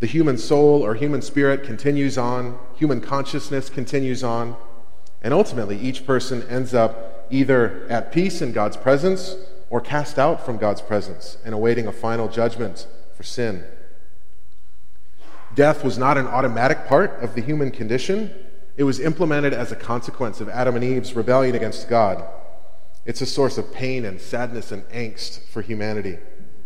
the 0.00 0.06
human 0.06 0.38
soul 0.38 0.82
or 0.82 0.94
human 0.94 1.20
spirit 1.20 1.62
continues 1.62 2.16
on, 2.16 2.58
human 2.74 3.02
consciousness 3.02 3.68
continues 3.68 4.24
on, 4.24 4.56
and 5.22 5.34
ultimately 5.34 5.78
each 5.78 6.06
person 6.06 6.42
ends 6.48 6.72
up 6.72 7.26
either 7.30 7.86
at 7.90 8.10
peace 8.10 8.40
in 8.40 8.52
God's 8.52 8.78
presence 8.78 9.36
or 9.68 9.80
cast 9.80 10.18
out 10.18 10.44
from 10.44 10.56
God's 10.56 10.80
presence 10.80 11.36
and 11.44 11.54
awaiting 11.54 11.86
a 11.86 11.92
final 11.92 12.28
judgment 12.28 12.86
for 13.14 13.22
sin. 13.22 13.62
Death 15.54 15.84
was 15.84 15.98
not 15.98 16.16
an 16.16 16.26
automatic 16.26 16.86
part 16.86 17.22
of 17.22 17.34
the 17.34 17.42
human 17.42 17.70
condition, 17.70 18.34
it 18.78 18.84
was 18.84 19.00
implemented 19.00 19.52
as 19.52 19.70
a 19.70 19.76
consequence 19.76 20.40
of 20.40 20.48
Adam 20.48 20.76
and 20.76 20.84
Eve's 20.84 21.14
rebellion 21.14 21.54
against 21.54 21.90
God. 21.90 22.24
It's 23.04 23.20
a 23.20 23.26
source 23.26 23.58
of 23.58 23.74
pain 23.74 24.06
and 24.06 24.18
sadness 24.18 24.72
and 24.72 24.84
angst 24.84 25.40
for 25.48 25.60
humanity. 25.60 26.18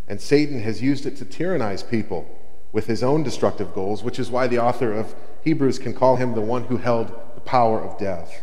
And 0.06 0.20
Satan 0.20 0.60
has 0.60 0.80
used 0.80 1.06
it 1.06 1.16
to 1.16 1.24
tyrannize 1.24 1.82
people 1.82 2.28
with 2.74 2.88
his 2.88 3.04
own 3.04 3.22
destructive 3.22 3.72
goals, 3.72 4.02
which 4.02 4.18
is 4.18 4.32
why 4.32 4.48
the 4.48 4.58
author 4.58 4.92
of 4.92 5.14
Hebrews 5.44 5.78
can 5.78 5.94
call 5.94 6.16
him 6.16 6.34
the 6.34 6.40
one 6.40 6.64
who 6.64 6.76
held 6.76 7.08
the 7.36 7.40
power 7.40 7.80
of 7.80 7.96
death. 7.98 8.42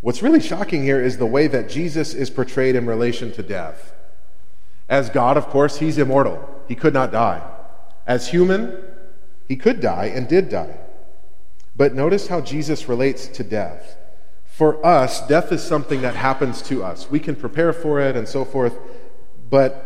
What's 0.00 0.20
really 0.20 0.40
shocking 0.40 0.82
here 0.82 1.00
is 1.00 1.16
the 1.16 1.26
way 1.26 1.46
that 1.46 1.70
Jesus 1.70 2.12
is 2.12 2.28
portrayed 2.28 2.74
in 2.74 2.84
relation 2.84 3.30
to 3.32 3.42
death. 3.42 3.94
As 4.88 5.10
God, 5.10 5.36
of 5.36 5.46
course, 5.46 5.78
he's 5.78 5.96
immortal, 5.96 6.44
he 6.66 6.74
could 6.74 6.92
not 6.92 7.12
die. 7.12 7.40
As 8.04 8.28
human, 8.28 8.76
he 9.46 9.54
could 9.54 9.80
die 9.80 10.06
and 10.06 10.26
did 10.26 10.48
die. 10.48 10.76
But 11.76 11.94
notice 11.94 12.26
how 12.26 12.40
Jesus 12.40 12.88
relates 12.88 13.28
to 13.28 13.44
death. 13.44 13.96
For 14.44 14.84
us, 14.84 15.24
death 15.28 15.52
is 15.52 15.62
something 15.62 16.02
that 16.02 16.16
happens 16.16 16.62
to 16.62 16.82
us. 16.82 17.08
We 17.08 17.20
can 17.20 17.36
prepare 17.36 17.72
for 17.72 18.00
it 18.00 18.16
and 18.16 18.26
so 18.26 18.44
forth, 18.44 18.76
but 19.48 19.85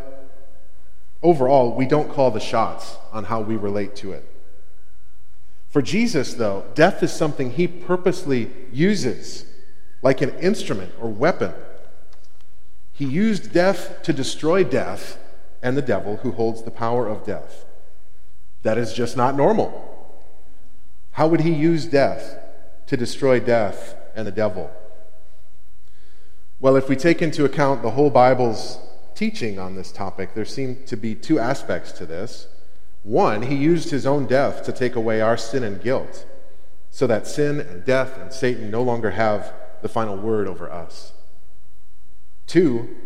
overall, 1.23 1.75
we 1.75 1.87
don't 1.87 2.11
call 2.11 2.31
the 2.31 2.41
shots 2.41 2.97
on 3.13 3.25
how 3.25 3.41
we 3.41 3.57
relate 3.57 3.97
to 3.97 4.13
it. 4.13 4.27
For 5.69 5.83
Jesus, 5.83 6.35
though, 6.35 6.65
death 6.75 7.03
is 7.03 7.13
something 7.13 7.53
he 7.53 7.69
purposely 7.69 8.51
uses 8.73 9.45
like 10.03 10.21
an 10.21 10.31
instrument 10.39 10.93
or 11.01 11.09
weapon. 11.09 11.53
He 12.93 13.05
used 13.05 13.53
death 13.53 14.03
to 14.03 14.13
destroy 14.13 14.65
death 14.65 15.19
and 15.63 15.77
the 15.77 15.83
devil 15.83 16.17
who 16.19 16.33
holds 16.33 16.63
the 16.63 16.71
power 16.71 17.07
of 17.07 17.25
death. 17.25 17.65
That 18.63 18.79
is 18.79 18.93
just 18.93 19.17
not 19.17 19.37
normal. 19.37 19.87
How 21.13 21.29
would 21.29 21.41
he 21.41 21.53
use 21.53 21.87
death 21.87 22.39
to 22.87 22.97
destroy 22.97 23.41
death 23.41 23.95
and 24.15 24.27
the 24.27 24.33
devil? 24.33 24.71
Well, 26.59 26.77
if 26.77 26.89
we 26.89 26.97
take 26.97 27.23
into 27.23 27.45
account 27.45 27.83
the 27.83 27.93
whole 27.93 28.11
Bible's 28.11 28.79
teaching 29.21 29.59
on 29.59 29.75
this 29.75 29.93
topic, 29.93 30.33
there 30.33 30.47
seem 30.47 30.83
to 30.87 30.97
be 30.97 31.15
two 31.15 31.39
aspects 31.39 31.93
to 31.93 32.07
this. 32.07 32.49
One, 33.03 33.43
he 33.43 33.55
used 33.55 33.91
his 33.91 34.07
own 34.07 34.25
death 34.27 34.63
to 34.65 34.73
take 34.73 34.97
away 34.97 35.21
our 35.21 35.37
sin 35.37 35.63
and 35.63 35.79
guilt, 35.79 36.25
so 36.89 37.07
that 37.07 37.27
sin 37.27 37.61
and 37.61 37.85
death 37.85 38.17
and 38.19 38.33
Satan 38.33 38.71
no 38.71 38.83
longer 38.83 39.11
have 39.11 39.53
the 39.83 39.91
final 39.91 40.17
word 40.17 40.49
over 40.49 40.73
us. 40.73 41.13
Two, 42.47 42.97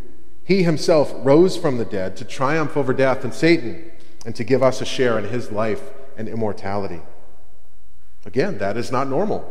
he 0.44 0.62
himself 0.62 1.12
rose 1.16 1.57
from 1.57 1.79
the 1.79 1.85
dead 1.85 2.16
to 2.18 2.24
triumph 2.24 2.77
over 2.77 2.94
death 2.94 3.24
and 3.24 3.35
Satan 3.35 3.90
and 4.24 4.37
to 4.37 4.44
give 4.44 4.62
us 4.62 4.81
a 4.81 4.85
share 4.85 5.18
in 5.18 5.24
his 5.24 5.50
life 5.50 5.83
and 6.16 6.29
immortality. 6.29 7.03
Again, 8.24 8.59
that 8.59 8.77
is 8.77 8.92
not 8.92 9.09
normal. 9.09 9.42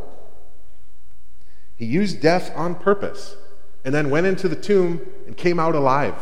He 1.76 1.84
used 1.84 2.22
death 2.22 2.56
on 2.56 2.76
purpose 2.76 3.36
and 3.84 3.94
then 3.94 4.10
went 4.10 4.28
into 4.28 4.48
the 4.48 4.56
tomb 4.56 5.02
and 5.28 5.36
came 5.36 5.60
out 5.60 5.76
alive. 5.76 6.16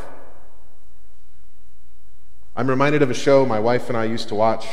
I'm 2.55 2.69
reminded 2.69 3.01
of 3.01 3.09
a 3.09 3.13
show 3.13 3.45
my 3.45 3.59
wife 3.59 3.87
and 3.87 3.97
I 3.97 4.03
used 4.03 4.27
to 4.29 4.35
watch 4.35 4.67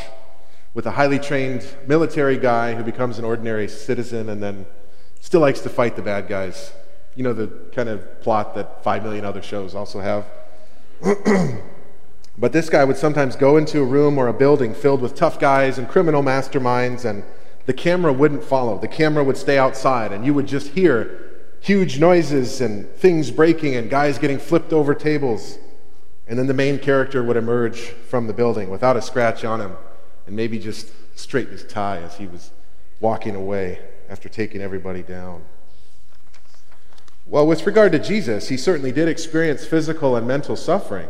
with 0.74 0.86
a 0.86 0.90
highly 0.90 1.18
trained 1.18 1.64
military 1.86 2.36
guy 2.36 2.74
who 2.74 2.82
becomes 2.82 3.18
an 3.18 3.24
ordinary 3.24 3.68
citizen 3.68 4.28
and 4.28 4.42
then 4.42 4.66
still 5.20 5.40
likes 5.40 5.60
to 5.60 5.68
fight 5.68 5.94
the 5.94 6.02
bad 6.02 6.28
guys. 6.28 6.72
You 7.14 7.22
know, 7.22 7.32
the 7.32 7.46
kind 7.72 7.88
of 7.88 8.20
plot 8.20 8.54
that 8.56 8.82
five 8.82 9.04
million 9.04 9.24
other 9.24 9.42
shows 9.42 9.74
also 9.74 10.00
have. 10.00 10.26
but 12.38 12.52
this 12.52 12.68
guy 12.68 12.84
would 12.84 12.96
sometimes 12.96 13.36
go 13.36 13.56
into 13.56 13.80
a 13.80 13.84
room 13.84 14.18
or 14.18 14.26
a 14.26 14.32
building 14.32 14.74
filled 14.74 15.00
with 15.00 15.14
tough 15.14 15.38
guys 15.38 15.78
and 15.78 15.88
criminal 15.88 16.22
masterminds 16.22 17.04
and 17.04 17.22
the 17.68 17.74
camera 17.74 18.12
wouldn't 18.14 18.42
follow. 18.42 18.78
The 18.78 18.88
camera 18.88 19.22
would 19.22 19.36
stay 19.36 19.58
outside, 19.58 20.10
and 20.10 20.24
you 20.24 20.32
would 20.32 20.46
just 20.46 20.68
hear 20.68 21.50
huge 21.60 21.98
noises 21.98 22.62
and 22.62 22.88
things 22.92 23.30
breaking 23.30 23.76
and 23.76 23.90
guys 23.90 24.18
getting 24.18 24.38
flipped 24.38 24.72
over 24.72 24.94
tables. 24.94 25.58
And 26.28 26.38
then 26.38 26.46
the 26.46 26.54
main 26.54 26.78
character 26.78 27.22
would 27.22 27.36
emerge 27.36 27.80
from 27.80 28.26
the 28.26 28.34
building 28.34 28.68
without 28.68 28.96
a 28.96 29.02
scratch 29.02 29.44
on 29.44 29.60
him 29.60 29.76
and 30.26 30.36
maybe 30.36 30.58
just 30.58 30.92
straighten 31.18 31.52
his 31.52 31.64
tie 31.64 31.98
as 31.98 32.18
he 32.18 32.26
was 32.26 32.50
walking 33.00 33.34
away 33.34 33.80
after 34.10 34.28
taking 34.28 34.60
everybody 34.60 35.02
down. 35.02 35.42
Well, 37.26 37.46
with 37.46 37.66
regard 37.66 37.92
to 37.92 37.98
Jesus, 37.98 38.48
he 38.48 38.56
certainly 38.56 38.92
did 38.92 39.08
experience 39.08 39.66
physical 39.66 40.16
and 40.16 40.26
mental 40.26 40.56
suffering. 40.56 41.08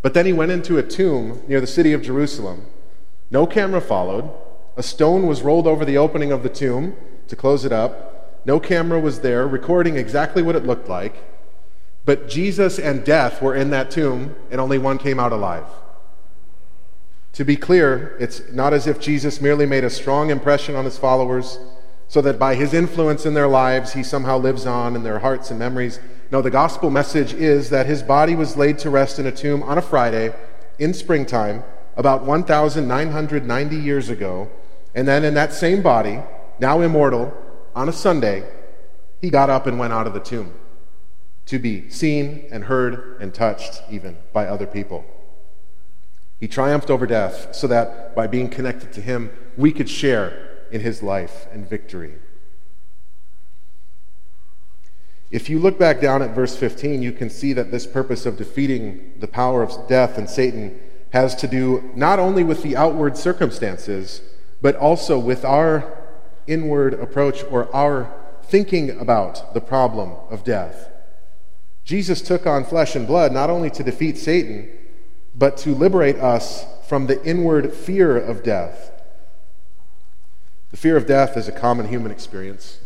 But 0.00 0.14
then 0.14 0.26
he 0.26 0.32
went 0.32 0.52
into 0.52 0.78
a 0.78 0.82
tomb 0.82 1.42
near 1.48 1.60
the 1.60 1.66
city 1.66 1.92
of 1.92 2.02
Jerusalem. 2.02 2.66
No 3.30 3.46
camera 3.46 3.80
followed. 3.80 4.30
A 4.76 4.82
stone 4.82 5.26
was 5.26 5.42
rolled 5.42 5.66
over 5.66 5.84
the 5.84 5.98
opening 5.98 6.30
of 6.30 6.42
the 6.42 6.48
tomb 6.48 6.94
to 7.26 7.36
close 7.36 7.64
it 7.64 7.72
up. 7.72 8.44
No 8.46 8.60
camera 8.60 9.00
was 9.00 9.20
there 9.20 9.46
recording 9.46 9.96
exactly 9.96 10.42
what 10.42 10.56
it 10.56 10.64
looked 10.64 10.88
like. 10.88 11.16
But 12.08 12.26
Jesus 12.26 12.78
and 12.78 13.04
death 13.04 13.42
were 13.42 13.54
in 13.54 13.68
that 13.68 13.90
tomb, 13.90 14.34
and 14.50 14.62
only 14.62 14.78
one 14.78 14.96
came 14.96 15.20
out 15.20 15.30
alive. 15.30 15.66
To 17.34 17.44
be 17.44 17.54
clear, 17.54 18.16
it's 18.18 18.50
not 18.50 18.72
as 18.72 18.86
if 18.86 18.98
Jesus 18.98 19.42
merely 19.42 19.66
made 19.66 19.84
a 19.84 19.90
strong 19.90 20.30
impression 20.30 20.74
on 20.74 20.86
his 20.86 20.96
followers 20.96 21.58
so 22.06 22.22
that 22.22 22.38
by 22.38 22.54
his 22.54 22.72
influence 22.72 23.26
in 23.26 23.34
their 23.34 23.46
lives, 23.46 23.92
he 23.92 24.02
somehow 24.02 24.38
lives 24.38 24.64
on 24.64 24.96
in 24.96 25.02
their 25.02 25.18
hearts 25.18 25.50
and 25.50 25.58
memories. 25.58 26.00
No, 26.30 26.40
the 26.40 26.48
gospel 26.48 26.88
message 26.88 27.34
is 27.34 27.68
that 27.68 27.84
his 27.84 28.02
body 28.02 28.34
was 28.34 28.56
laid 28.56 28.78
to 28.78 28.88
rest 28.88 29.18
in 29.18 29.26
a 29.26 29.30
tomb 29.30 29.62
on 29.62 29.76
a 29.76 29.82
Friday 29.82 30.34
in 30.78 30.94
springtime 30.94 31.62
about 31.94 32.24
1,990 32.24 33.76
years 33.76 34.08
ago 34.08 34.48
and 34.94 35.06
then 35.06 35.24
in 35.24 35.34
that 35.34 35.52
same 35.52 35.82
body, 35.82 36.22
now 36.58 36.80
immortal, 36.80 37.34
on 37.74 37.86
a 37.86 37.92
Sunday, 37.92 38.44
he 39.20 39.28
got 39.28 39.50
up 39.50 39.66
and 39.66 39.78
went 39.78 39.92
out 39.92 40.06
of 40.06 40.14
the 40.14 40.20
tomb 40.20 40.54
to 41.48 41.58
be 41.58 41.88
seen 41.88 42.46
and 42.50 42.64
heard 42.64 43.16
and 43.20 43.32
touched 43.32 43.82
even 43.90 44.18
by 44.34 44.46
other 44.46 44.66
people. 44.66 45.04
He 46.38 46.46
triumphed 46.46 46.90
over 46.90 47.06
death 47.06 47.54
so 47.54 47.66
that 47.68 48.14
by 48.14 48.26
being 48.26 48.50
connected 48.50 48.92
to 48.92 49.00
him, 49.00 49.30
we 49.56 49.72
could 49.72 49.88
share 49.88 50.66
in 50.70 50.82
his 50.82 51.02
life 51.02 51.46
and 51.50 51.68
victory. 51.68 52.16
If 55.30 55.48
you 55.48 55.58
look 55.58 55.78
back 55.78 56.02
down 56.02 56.20
at 56.20 56.34
verse 56.34 56.54
15, 56.54 57.02
you 57.02 57.12
can 57.12 57.30
see 57.30 57.54
that 57.54 57.70
this 57.70 57.86
purpose 57.86 58.26
of 58.26 58.36
defeating 58.36 59.14
the 59.18 59.26
power 59.26 59.62
of 59.62 59.88
death 59.88 60.18
and 60.18 60.28
Satan 60.28 60.78
has 61.10 61.34
to 61.36 61.48
do 61.48 61.90
not 61.94 62.18
only 62.18 62.44
with 62.44 62.62
the 62.62 62.76
outward 62.76 63.16
circumstances, 63.16 64.20
but 64.60 64.76
also 64.76 65.18
with 65.18 65.46
our 65.46 65.96
inward 66.46 66.92
approach 66.92 67.42
or 67.50 67.74
our 67.74 68.12
thinking 68.42 68.90
about 69.00 69.54
the 69.54 69.60
problem 69.62 70.12
of 70.30 70.44
death. 70.44 70.90
Jesus 71.88 72.20
took 72.20 72.46
on 72.46 72.66
flesh 72.66 72.94
and 72.94 73.06
blood 73.06 73.32
not 73.32 73.48
only 73.48 73.70
to 73.70 73.82
defeat 73.82 74.18
Satan, 74.18 74.68
but 75.34 75.56
to 75.56 75.74
liberate 75.74 76.16
us 76.16 76.66
from 76.86 77.06
the 77.06 77.24
inward 77.24 77.72
fear 77.72 78.14
of 78.14 78.42
death. 78.42 78.92
The 80.70 80.76
fear 80.76 80.98
of 80.98 81.06
death 81.06 81.34
is 81.38 81.48
a 81.48 81.52
common 81.52 81.88
human 81.88 82.12
experience. 82.12 82.80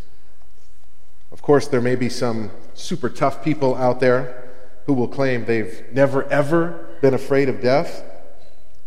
Of 1.33 1.43
course, 1.43 1.67
there 1.67 1.81
may 1.81 1.97
be 1.97 2.09
some 2.09 2.53
super 2.75 3.09
tough 3.09 3.43
people 3.43 3.75
out 3.75 3.99
there 3.99 4.53
who 4.87 4.93
will 4.93 5.09
claim 5.09 5.47
they've 5.47 5.83
never, 5.91 6.23
ever 6.31 6.97
been 7.01 7.13
afraid 7.13 7.49
of 7.49 7.61
death. 7.61 8.05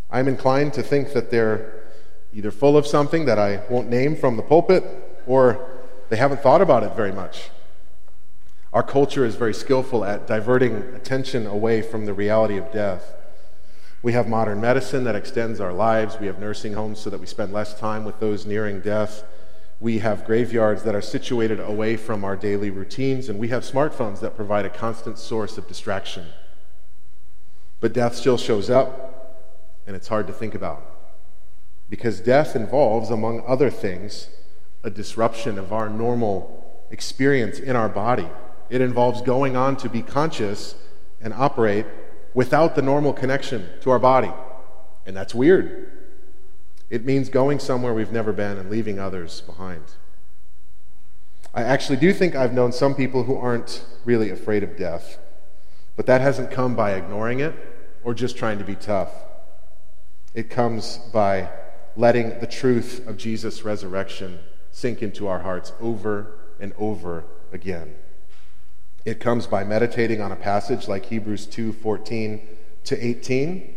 I'm 0.10 0.30
inclined 0.30 0.71
to 0.75 0.82
think 0.82 1.12
that 1.12 1.30
they're 1.30 1.89
either 2.34 2.51
full 2.51 2.78
of 2.78 2.88
something 2.88 3.25
that 3.25 3.38
I 3.38 3.63
won't 3.69 3.89
name 3.89 4.15
from 4.15 4.38
the 4.38 4.43
pulpit, 4.43 4.86
or 5.28 5.84
they 6.08 6.15
haven't 6.15 6.39
thought 6.39 6.62
about 6.62 6.84
it 6.84 6.93
very 6.95 7.12
much. 7.12 7.49
Our 8.76 8.84
culture 8.84 9.24
is 9.24 9.36
very 9.36 9.54
skillful 9.54 10.04
at 10.04 10.28
diverting 10.28 10.76
attention 10.76 11.48
away 11.48 11.82
from 11.82 12.06
the 12.06 12.14
reality 12.14 12.58
of 12.58 12.74
death. 12.74 13.16
We 14.04 14.12
have 14.12 14.28
modern 14.28 14.60
medicine 14.60 15.06
that 15.06 15.16
extends 15.16 15.62
our 15.62 15.72
lives. 15.72 16.20
We 16.20 16.28
have 16.28 16.40
nursing 16.40 16.74
homes 16.74 17.00
so 17.00 17.10
that 17.10 17.22
we 17.22 17.26
spend 17.26 17.54
less 17.54 17.80
time 17.80 18.04
with 18.04 18.20
those 18.20 18.46
nearing 18.46 18.82
death. 18.82 19.24
We 19.80 20.00
have 20.00 20.26
graveyards 20.26 20.84
that 20.84 20.94
are 20.94 21.02
situated 21.02 21.58
away 21.58 21.96
from 21.96 22.26
our 22.26 22.36
daily 22.36 22.70
routines, 22.70 23.30
and 23.30 23.40
we 23.40 23.48
have 23.48 23.64
smartphones 23.64 24.20
that 24.20 24.36
provide 24.36 24.66
a 24.66 24.70
constant 24.70 25.20
source 25.20 25.58
of 25.58 25.70
distraction. 25.70 26.26
But 27.80 27.94
death 27.94 28.14
still 28.14 28.38
shows 28.38 28.70
up, 28.70 29.48
and 29.88 29.96
it's 29.96 30.10
hard 30.10 30.28
to 30.28 30.34
think 30.34 30.54
about 30.54 30.84
because 31.90 32.20
death 32.20 32.58
involves, 32.58 33.10
among 33.10 33.42
other 33.48 33.70
things, 33.70 34.28
a 34.84 34.90
disruption 34.90 35.58
of 35.58 35.72
our 35.72 35.88
normal 35.88 36.86
experience 36.92 37.58
in 37.58 37.78
our 37.78 37.88
body. 37.88 38.28
It 38.69 38.82
involves 38.82 39.21
going 39.21 39.56
on 39.56 39.78
to 39.78 39.89
be 39.89 40.01
conscious 40.01 40.75
and 41.21 41.34
operate 41.34 41.86
without 42.34 42.75
the 42.75 42.82
normal 42.82 43.13
connection 43.13 43.69
to 43.82 43.91
our 43.91 43.99
body. 43.99 44.32
And 45.06 45.15
that's 45.15 45.36
weird. 45.36 45.91
It 46.89 47.06
means 47.06 47.30
going 47.30 47.60
somewhere 47.60 47.93
we've 47.93 48.12
never 48.12 48.32
been 48.32 48.58
and 48.58 48.69
leaving 48.69 48.99
others 48.99 49.41
behind. 49.41 49.84
I 51.54 51.63
actually 51.63 51.97
do 51.97 52.13
think 52.13 52.36
I've 52.36 52.54
known 52.54 52.71
some 52.71 52.95
people 52.95 53.23
who 53.23 53.38
aren't 53.38 53.86
really 54.04 54.30
afraid 54.30 54.62
of 54.62 54.75
death, 54.75 55.17
but 55.95 56.06
that 56.06 56.21
hasn't 56.21 56.51
come 56.51 56.75
by 56.75 56.93
ignoring 56.93 57.39
it 57.39 57.56
or 58.04 58.13
just 58.13 58.38
trying 58.38 58.60
to 58.60 58.65
be 58.65 58.75
tough. 58.75 59.10
It 60.34 60.49
comes 60.49 60.97
by 61.13 61.49
letting 61.95 62.39
the 62.39 62.47
truth 62.47 63.08
of 63.08 63.17
Jesus' 63.17 63.63
resurrection 63.63 64.39
sink 64.71 65.01
into 65.01 65.28
our 65.28 65.39
hearts 65.39 65.71
over 65.80 66.38
and 66.60 66.73
over 66.78 67.23
again. 67.54 67.95
It 69.06 69.20
comes 69.20 69.46
by 69.46 69.63
meditating 69.63 70.20
on 70.20 70.32
a 70.32 70.36
passage 70.36 70.88
like 70.88 71.06
Hebrews 71.06 71.46
2 71.46 71.74
14 71.74 72.48
to 72.86 73.06
18. 73.06 73.76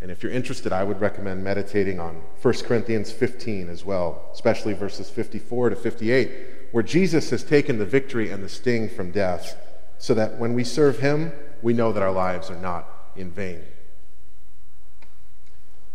And 0.00 0.10
if 0.10 0.22
you're 0.22 0.30
interested, 0.30 0.72
I 0.72 0.84
would 0.84 1.00
recommend 1.00 1.42
meditating 1.42 1.98
on 1.98 2.22
1 2.42 2.54
Corinthians 2.64 3.10
15 3.10 3.68
as 3.68 3.84
well, 3.84 4.28
especially 4.32 4.74
verses 4.74 5.10
54 5.10 5.70
to 5.70 5.76
58, 5.76 6.30
where 6.70 6.84
Jesus 6.84 7.30
has 7.30 7.42
taken 7.42 7.78
the 7.78 7.86
victory 7.86 8.30
and 8.30 8.44
the 8.44 8.48
sting 8.48 8.88
from 8.88 9.10
death, 9.10 9.56
so 9.98 10.14
that 10.14 10.38
when 10.38 10.54
we 10.54 10.62
serve 10.62 11.00
him, 11.00 11.32
we 11.62 11.72
know 11.72 11.92
that 11.92 12.02
our 12.02 12.12
lives 12.12 12.50
are 12.50 12.60
not 12.60 12.86
in 13.16 13.32
vain. 13.32 13.62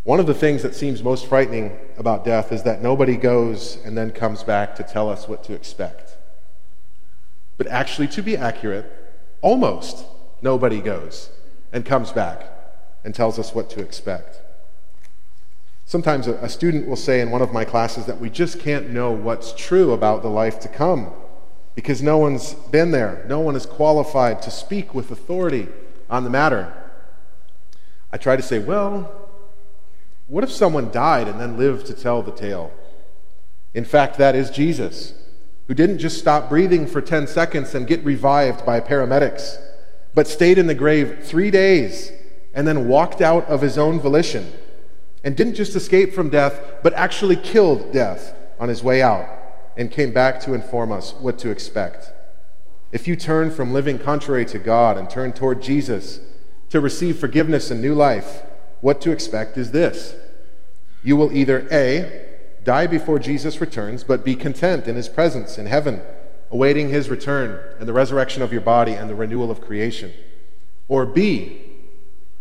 One 0.03 0.19
of 0.19 0.25
the 0.25 0.33
things 0.33 0.63
that 0.63 0.75
seems 0.75 1.01
most 1.01 1.27
frightening 1.27 1.77
about 1.97 2.25
death 2.25 2.51
is 2.51 2.63
that 2.63 2.81
nobody 2.81 3.15
goes 3.15 3.77
and 3.85 3.97
then 3.97 4.11
comes 4.11 4.43
back 4.43 4.75
to 4.75 4.83
tell 4.83 5.09
us 5.09 5.29
what 5.29 5.45
to 5.45 5.53
expect. 5.53 6.02
But 7.57 7.67
actually, 7.67 8.07
to 8.09 8.21
be 8.21 8.35
accurate, 8.35 8.91
almost 9.41 10.05
nobody 10.41 10.81
goes 10.81 11.29
and 11.71 11.85
comes 11.85 12.11
back 12.11 12.49
and 13.03 13.13
tells 13.13 13.37
us 13.37 13.53
what 13.53 13.69
to 13.71 13.81
expect. 13.81 14.39
Sometimes 15.85 16.27
a, 16.27 16.49
student 16.49 16.87
will 16.87 16.95
say 16.95 17.19
in 17.19 17.29
one 17.29 17.41
of 17.41 17.51
my 17.51 17.65
classes 17.65 18.05
that 18.05 18.19
we 18.19 18.29
just 18.29 18.59
can't 18.59 18.89
know 18.89 19.11
what's 19.11 19.53
true 19.53 19.91
about 19.91 20.21
the 20.23 20.29
life 20.29 20.59
to 20.61 20.67
come 20.67 21.11
because 21.75 22.01
no 22.01 22.17
one's 22.17 22.53
been 22.53 22.91
there. 22.91 23.25
No 23.27 23.39
one 23.39 23.55
is 23.55 23.65
qualified 23.65 24.41
to 24.43 24.51
speak 24.51 24.95
with 24.95 25.11
authority 25.11 25.67
on 26.09 26.23
the 26.23 26.29
matter. 26.29 26.73
I 28.11 28.17
try 28.17 28.35
to 28.35 28.41
say, 28.41 28.59
well, 28.59 29.11
what 30.27 30.43
if 30.43 30.51
someone 30.51 30.91
died 30.91 31.27
and 31.27 31.39
then 31.39 31.57
lived 31.57 31.85
to 31.87 31.93
tell 31.93 32.21
the 32.21 32.31
tale? 32.31 32.71
In 33.73 33.85
fact, 33.85 34.17
that 34.17 34.35
is 34.35 34.49
Jesus, 34.49 35.13
who 35.67 35.73
didn't 35.73 35.99
just 35.99 36.19
stop 36.19 36.49
breathing 36.49 36.85
for 36.85 37.01
10 37.01 37.27
seconds 37.27 37.73
and 37.73 37.87
get 37.87 38.03
revived 38.03 38.65
by 38.65 38.79
paramedics, 38.79 39.57
but 40.13 40.27
stayed 40.27 40.57
in 40.57 40.67
the 40.67 40.75
grave 40.75 41.19
three 41.23 41.49
days 41.49 42.11
and 42.53 42.67
then 42.67 42.87
walked 42.87 43.21
out 43.21 43.45
of 43.45 43.61
his 43.61 43.77
own 43.77 43.99
volition 43.99 44.51
and 45.23 45.37
didn't 45.37 45.55
just 45.55 45.75
escape 45.75 46.13
from 46.13 46.29
death, 46.29 46.59
but 46.83 46.93
actually 46.93 47.35
killed 47.35 47.91
death 47.91 48.35
on 48.59 48.69
his 48.69 48.83
way 48.83 49.01
out 49.01 49.27
and 49.77 49.89
came 49.89 50.13
back 50.13 50.39
to 50.41 50.53
inform 50.53 50.91
us 50.91 51.13
what 51.13 51.39
to 51.39 51.49
expect. 51.49 52.11
If 52.91 53.07
you 53.07 53.15
turn 53.15 53.49
from 53.49 53.73
living 53.73 53.97
contrary 53.97 54.45
to 54.45 54.59
God 54.59 54.97
and 54.97 55.09
turn 55.09 55.33
toward 55.33 55.61
Jesus 55.63 56.19
to 56.69 56.79
receive 56.79 57.17
forgiveness 57.17 57.71
and 57.71 57.81
new 57.81 57.95
life, 57.95 58.43
what 58.81 59.01
to 59.01 59.11
expect 59.11 59.57
is 59.57 59.71
this 59.71 60.15
you 61.03 61.15
will 61.17 61.33
either 61.33 61.67
A, 61.71 62.22
die 62.63 62.87
before 62.87 63.19
Jesus 63.19 63.59
returns, 63.59 64.03
but 64.03 64.23
be 64.23 64.35
content 64.35 64.87
in 64.87 64.95
his 64.95 65.09
presence 65.09 65.57
in 65.57 65.65
heaven, 65.65 66.01
awaiting 66.51 66.89
his 66.89 67.09
return 67.09 67.59
and 67.79 67.87
the 67.87 67.93
resurrection 67.93 68.41
of 68.41 68.51
your 68.51 68.61
body 68.61 68.93
and 68.93 69.09
the 69.09 69.15
renewal 69.15 69.51
of 69.51 69.61
creation. 69.61 70.13
Or 70.87 71.05
B, 71.05 71.61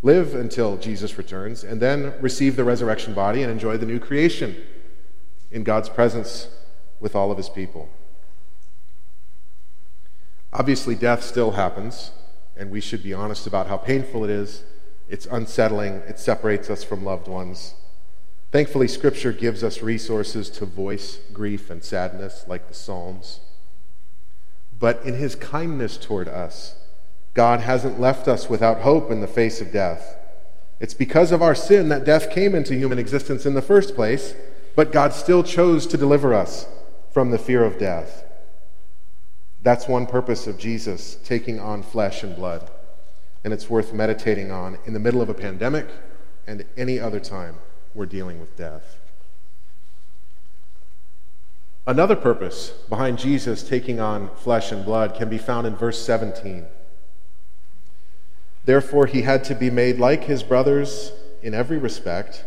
live 0.01 0.35
until 0.35 0.77
Jesus 0.77 1.17
returns 1.17 1.63
and 1.63 1.81
then 1.81 2.13
receive 2.21 2.55
the 2.55 2.63
resurrection 2.63 3.13
body 3.13 3.41
and 3.41 3.51
enjoy 3.51 3.77
the 3.77 3.85
new 3.85 3.99
creation 3.99 4.55
in 5.51 5.63
God's 5.63 5.89
presence 5.89 6.47
with 6.99 7.15
all 7.15 7.31
of 7.31 7.37
his 7.37 7.49
people. 7.49 7.89
Obviously, 10.51 10.93
death 10.93 11.23
still 11.23 11.51
happens, 11.51 12.11
and 12.55 12.69
we 12.69 12.79
should 12.79 13.01
be 13.01 13.13
honest 13.13 13.47
about 13.47 13.67
how 13.67 13.77
painful 13.77 14.23
it 14.23 14.29
is. 14.29 14.63
It's 15.09 15.25
unsettling, 15.25 16.03
it 16.07 16.19
separates 16.19 16.69
us 16.69 16.83
from 16.83 17.03
loved 17.03 17.27
ones. 17.27 17.73
Thankfully, 18.53 18.87
Scripture 18.87 19.33
gives 19.33 19.63
us 19.63 19.81
resources 19.81 20.47
to 20.51 20.67
voice 20.67 21.17
grief 21.33 21.71
and 21.71 21.83
sadness, 21.83 22.45
like 22.47 22.67
the 22.67 22.75
Psalms. 22.75 23.39
But 24.79 25.03
in 25.03 25.15
His 25.15 25.33
kindness 25.33 25.97
toward 25.97 26.27
us, 26.27 26.75
God 27.33 27.61
hasn't 27.61 27.99
left 27.99 28.27
us 28.27 28.51
without 28.51 28.81
hope 28.81 29.09
in 29.09 29.21
the 29.21 29.27
face 29.27 29.59
of 29.59 29.71
death. 29.71 30.19
It's 30.79 30.93
because 30.93 31.31
of 31.31 31.41
our 31.41 31.55
sin 31.55 31.89
that 31.89 32.05
death 32.05 32.29
came 32.29 32.53
into 32.53 32.75
human 32.75 32.99
existence 32.99 33.47
in 33.47 33.55
the 33.55 33.61
first 33.63 33.95
place, 33.95 34.35
but 34.75 34.91
God 34.91 35.13
still 35.13 35.41
chose 35.41 35.87
to 35.87 35.97
deliver 35.97 36.31
us 36.31 36.67
from 37.11 37.31
the 37.31 37.39
fear 37.39 37.63
of 37.63 37.79
death. 37.79 38.23
That's 39.63 39.87
one 39.87 40.05
purpose 40.05 40.45
of 40.45 40.59
Jesus 40.59 41.15
taking 41.23 41.59
on 41.59 41.81
flesh 41.81 42.21
and 42.21 42.35
blood, 42.35 42.69
and 43.43 43.51
it's 43.51 43.67
worth 43.67 43.93
meditating 43.93 44.51
on 44.51 44.77
in 44.85 44.93
the 44.93 44.99
middle 44.99 45.23
of 45.23 45.29
a 45.29 45.33
pandemic 45.33 45.87
and 46.45 46.63
any 46.77 46.99
other 46.99 47.19
time 47.19 47.55
we're 47.93 48.05
dealing 48.05 48.39
with 48.39 48.55
death. 48.57 48.97
Another 51.85 52.15
purpose 52.15 52.69
behind 52.87 53.19
Jesus 53.19 53.61
taking 53.61 53.99
on 53.99 54.33
flesh 54.35 54.71
and 54.71 54.85
blood 54.85 55.15
can 55.15 55.29
be 55.29 55.37
found 55.37 55.67
in 55.67 55.75
verse 55.75 56.03
17. 56.03 56.65
Therefore, 58.65 59.05
he 59.05 59.23
had 59.23 59.43
to 59.45 59.55
be 59.55 59.69
made 59.69 59.99
like 59.99 60.23
his 60.23 60.43
brothers 60.43 61.11
in 61.41 61.53
every 61.53 61.77
respect, 61.77 62.45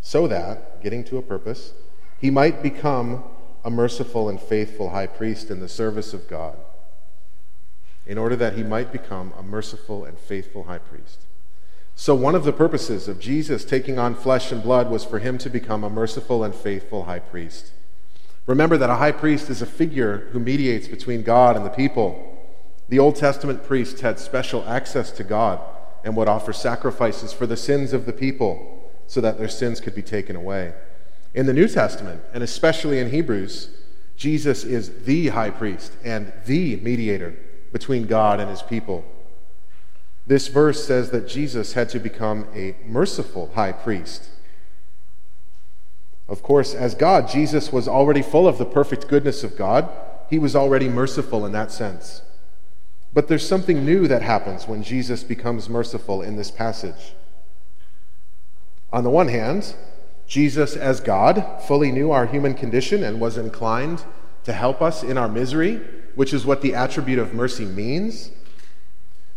so 0.00 0.28
that, 0.28 0.80
getting 0.80 1.02
to 1.04 1.18
a 1.18 1.22
purpose, 1.22 1.72
he 2.20 2.30
might 2.30 2.62
become 2.62 3.24
a 3.64 3.70
merciful 3.70 4.28
and 4.28 4.40
faithful 4.40 4.90
high 4.90 5.08
priest 5.08 5.50
in 5.50 5.58
the 5.58 5.68
service 5.68 6.14
of 6.14 6.28
God, 6.28 6.56
in 8.06 8.16
order 8.16 8.36
that 8.36 8.54
he 8.54 8.62
might 8.62 8.92
become 8.92 9.32
a 9.36 9.42
merciful 9.42 10.04
and 10.04 10.16
faithful 10.16 10.64
high 10.64 10.78
priest. 10.78 11.26
So, 12.00 12.14
one 12.14 12.36
of 12.36 12.44
the 12.44 12.52
purposes 12.52 13.08
of 13.08 13.18
Jesus 13.18 13.64
taking 13.64 13.98
on 13.98 14.14
flesh 14.14 14.52
and 14.52 14.62
blood 14.62 14.88
was 14.88 15.04
for 15.04 15.18
him 15.18 15.36
to 15.38 15.50
become 15.50 15.82
a 15.82 15.90
merciful 15.90 16.44
and 16.44 16.54
faithful 16.54 17.06
high 17.06 17.18
priest. 17.18 17.72
Remember 18.46 18.76
that 18.76 18.88
a 18.88 18.94
high 18.94 19.10
priest 19.10 19.50
is 19.50 19.62
a 19.62 19.66
figure 19.66 20.28
who 20.30 20.38
mediates 20.38 20.86
between 20.86 21.24
God 21.24 21.56
and 21.56 21.66
the 21.66 21.70
people. 21.70 22.38
The 22.88 23.00
Old 23.00 23.16
Testament 23.16 23.64
priests 23.64 24.00
had 24.00 24.20
special 24.20 24.64
access 24.68 25.10
to 25.10 25.24
God 25.24 25.58
and 26.04 26.14
would 26.14 26.28
offer 26.28 26.52
sacrifices 26.52 27.32
for 27.32 27.48
the 27.48 27.56
sins 27.56 27.92
of 27.92 28.06
the 28.06 28.12
people 28.12 28.88
so 29.08 29.20
that 29.20 29.36
their 29.36 29.48
sins 29.48 29.80
could 29.80 29.96
be 29.96 30.00
taken 30.00 30.36
away. 30.36 30.74
In 31.34 31.46
the 31.46 31.52
New 31.52 31.66
Testament, 31.66 32.22
and 32.32 32.44
especially 32.44 33.00
in 33.00 33.10
Hebrews, 33.10 33.70
Jesus 34.16 34.62
is 34.62 35.02
the 35.02 35.28
high 35.28 35.50
priest 35.50 35.94
and 36.04 36.32
the 36.46 36.76
mediator 36.76 37.34
between 37.72 38.06
God 38.06 38.38
and 38.38 38.48
his 38.48 38.62
people. 38.62 39.04
This 40.28 40.48
verse 40.48 40.86
says 40.86 41.10
that 41.10 41.26
Jesus 41.26 41.72
had 41.72 41.88
to 41.88 41.98
become 41.98 42.46
a 42.54 42.76
merciful 42.84 43.50
high 43.54 43.72
priest. 43.72 44.28
Of 46.28 46.42
course, 46.42 46.74
as 46.74 46.94
God, 46.94 47.30
Jesus 47.30 47.72
was 47.72 47.88
already 47.88 48.20
full 48.20 48.46
of 48.46 48.58
the 48.58 48.66
perfect 48.66 49.08
goodness 49.08 49.42
of 49.42 49.56
God. 49.56 49.88
He 50.28 50.38
was 50.38 50.54
already 50.54 50.86
merciful 50.86 51.46
in 51.46 51.52
that 51.52 51.72
sense. 51.72 52.20
But 53.14 53.28
there's 53.28 53.48
something 53.48 53.86
new 53.86 54.06
that 54.06 54.20
happens 54.20 54.68
when 54.68 54.82
Jesus 54.82 55.24
becomes 55.24 55.70
merciful 55.70 56.20
in 56.20 56.36
this 56.36 56.50
passage. 56.50 57.14
On 58.92 59.04
the 59.04 59.10
one 59.10 59.28
hand, 59.28 59.74
Jesus, 60.26 60.76
as 60.76 61.00
God, 61.00 61.62
fully 61.66 61.90
knew 61.90 62.10
our 62.10 62.26
human 62.26 62.52
condition 62.52 63.02
and 63.02 63.18
was 63.18 63.38
inclined 63.38 64.04
to 64.44 64.52
help 64.52 64.82
us 64.82 65.02
in 65.02 65.16
our 65.16 65.28
misery, 65.28 65.80
which 66.16 66.34
is 66.34 66.44
what 66.44 66.60
the 66.60 66.74
attribute 66.74 67.18
of 67.18 67.32
mercy 67.32 67.64
means. 67.64 68.30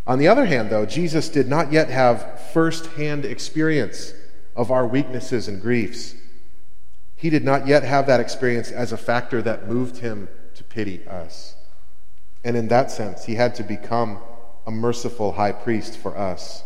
On 0.08 0.18
the 0.18 0.28
other 0.28 0.46
hand, 0.46 0.70
though, 0.70 0.86
Jesus 0.86 1.30
did 1.30 1.48
not 1.48 1.72
yet 1.72 1.90
have 1.90 2.42
first 2.54 2.88
hand 2.94 3.24
experience 3.24 4.14
of 4.56 4.72
our 4.72 4.86
weaknesses 4.88 5.48
and 5.48 5.62
griefs. 5.62 6.16
He 7.16 7.30
did 7.30 7.44
not 7.44 7.68
yet 7.68 7.84
have 7.84 8.08
that 8.08 8.20
experience 8.20 8.72
as 8.72 8.92
a 8.92 8.98
factor 8.98 9.42
that 9.44 9.68
moved 9.68 9.98
him 9.98 10.28
to 10.56 10.64
pity 10.64 11.06
us. 11.08 11.56
And 12.44 12.58
in 12.58 12.68
that 12.70 12.90
sense, 12.90 13.26
he 13.26 13.36
had 13.36 13.54
to 13.56 13.64
become 13.64 14.18
a 14.66 14.72
merciful 14.72 15.34
high 15.34 15.52
priest 15.52 15.98
for 15.98 16.18
us. 16.18 16.64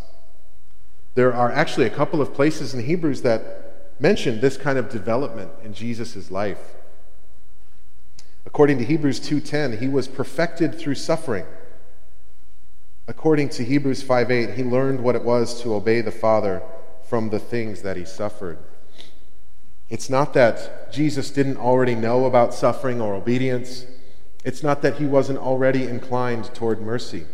There 1.16 1.34
are 1.34 1.52
actually 1.52 1.86
a 1.86 1.90
couple 1.92 2.22
of 2.22 2.34
places 2.34 2.74
in 2.74 2.86
Hebrews 2.86 3.22
that 3.24 4.00
mention 4.00 4.42
this 4.42 4.58
kind 4.58 4.78
of 4.78 4.90
development 4.90 5.52
in 5.64 5.74
Jesus' 5.74 6.32
life. 6.32 6.76
According 8.46 8.78
to 8.78 8.86
Hebrews 8.86 9.20
2:10, 9.20 9.80
he 9.80 9.88
was 9.88 10.08
perfected 10.08 10.76
through 10.76 10.96
suffering. 10.96 11.46
According 13.08 13.50
to 13.50 13.64
Hebrews 13.64 14.02
5:8, 14.04 14.56
he 14.56 14.64
learned 14.64 15.02
what 15.02 15.16
it 15.16 15.24
was 15.24 15.62
to 15.62 15.76
obey 15.76 16.02
the 16.02 16.12
Father 16.12 16.64
from 17.08 17.30
the 17.30 17.40
things 17.40 17.84
that 17.84 17.98
he 17.98 18.06
suffered. 18.06 18.58
It's 19.90 20.10
not 20.10 20.34
that 20.34 20.92
Jesus 20.92 21.30
didn't 21.30 21.58
already 21.58 21.94
know 21.94 22.26
about 22.26 22.54
suffering 22.54 23.00
or 23.00 23.14
obedience. 23.14 23.86
It's 24.44 24.64
not 24.64 24.82
that 24.82 24.96
he 24.96 25.06
wasn't 25.06 25.38
already 25.38 25.84
inclined 25.84 26.54
toward 26.56 26.82
mercy. 26.82 27.26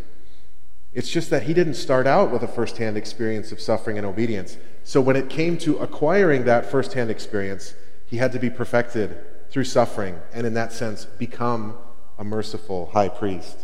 It's 0.92 1.08
just 1.08 1.30
that 1.30 1.44
he 1.44 1.54
didn't 1.54 1.74
start 1.74 2.06
out 2.06 2.30
with 2.30 2.42
a 2.42 2.48
firsthand 2.48 2.98
experience 2.98 3.50
of 3.50 3.60
suffering 3.60 3.96
and 3.96 4.06
obedience. 4.06 4.58
So 4.84 5.00
when 5.00 5.16
it 5.16 5.30
came 5.30 5.56
to 5.58 5.78
acquiring 5.78 6.44
that 6.44 6.66
firsthand 6.66 7.10
experience, 7.10 7.74
he 8.04 8.18
had 8.18 8.32
to 8.32 8.38
be 8.38 8.50
perfected 8.50 9.16
through 9.48 9.64
suffering 9.64 10.20
and, 10.34 10.46
in 10.46 10.52
that 10.52 10.72
sense, 10.72 11.06
become 11.06 11.78
a 12.18 12.24
merciful 12.24 12.90
high 12.92 13.08
priest. 13.08 13.60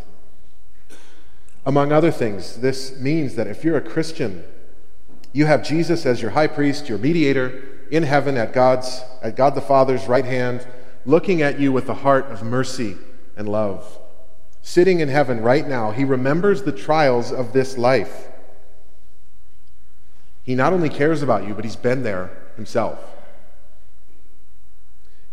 Among 1.69 1.91
other 1.91 2.09
things, 2.09 2.55
this 2.55 2.99
means 2.99 3.35
that 3.35 3.45
if 3.45 3.63
you're 3.63 3.77
a 3.77 3.81
Christian, 3.81 4.43
you 5.33 5.45
have 5.45 5.63
Jesus 5.63 6.03
as 6.03 6.19
your 6.19 6.31
high 6.31 6.47
priest, 6.47 6.89
your 6.89 6.97
mediator, 6.97 7.61
in 7.91 8.01
heaven 8.01 8.37
at 8.37 8.53
God's 8.53 9.03
at 9.21 9.35
God 9.35 9.53
the 9.53 9.61
Father's 9.61 10.07
right 10.07 10.25
hand, 10.25 10.65
looking 11.05 11.43
at 11.43 11.59
you 11.59 11.71
with 11.71 11.87
a 11.87 11.93
heart 11.93 12.25
of 12.31 12.41
mercy 12.41 12.97
and 13.37 13.47
love. 13.47 13.99
Sitting 14.63 14.99
in 14.99 15.09
heaven 15.09 15.41
right 15.41 15.67
now, 15.67 15.91
he 15.91 16.03
remembers 16.03 16.63
the 16.63 16.71
trials 16.71 17.31
of 17.31 17.53
this 17.53 17.77
life. 17.77 18.29
He 20.41 20.55
not 20.55 20.73
only 20.73 20.89
cares 20.89 21.21
about 21.21 21.47
you, 21.47 21.53
but 21.53 21.65
he's 21.65 21.75
been 21.75 22.01
there 22.01 22.31
himself. 22.55 22.97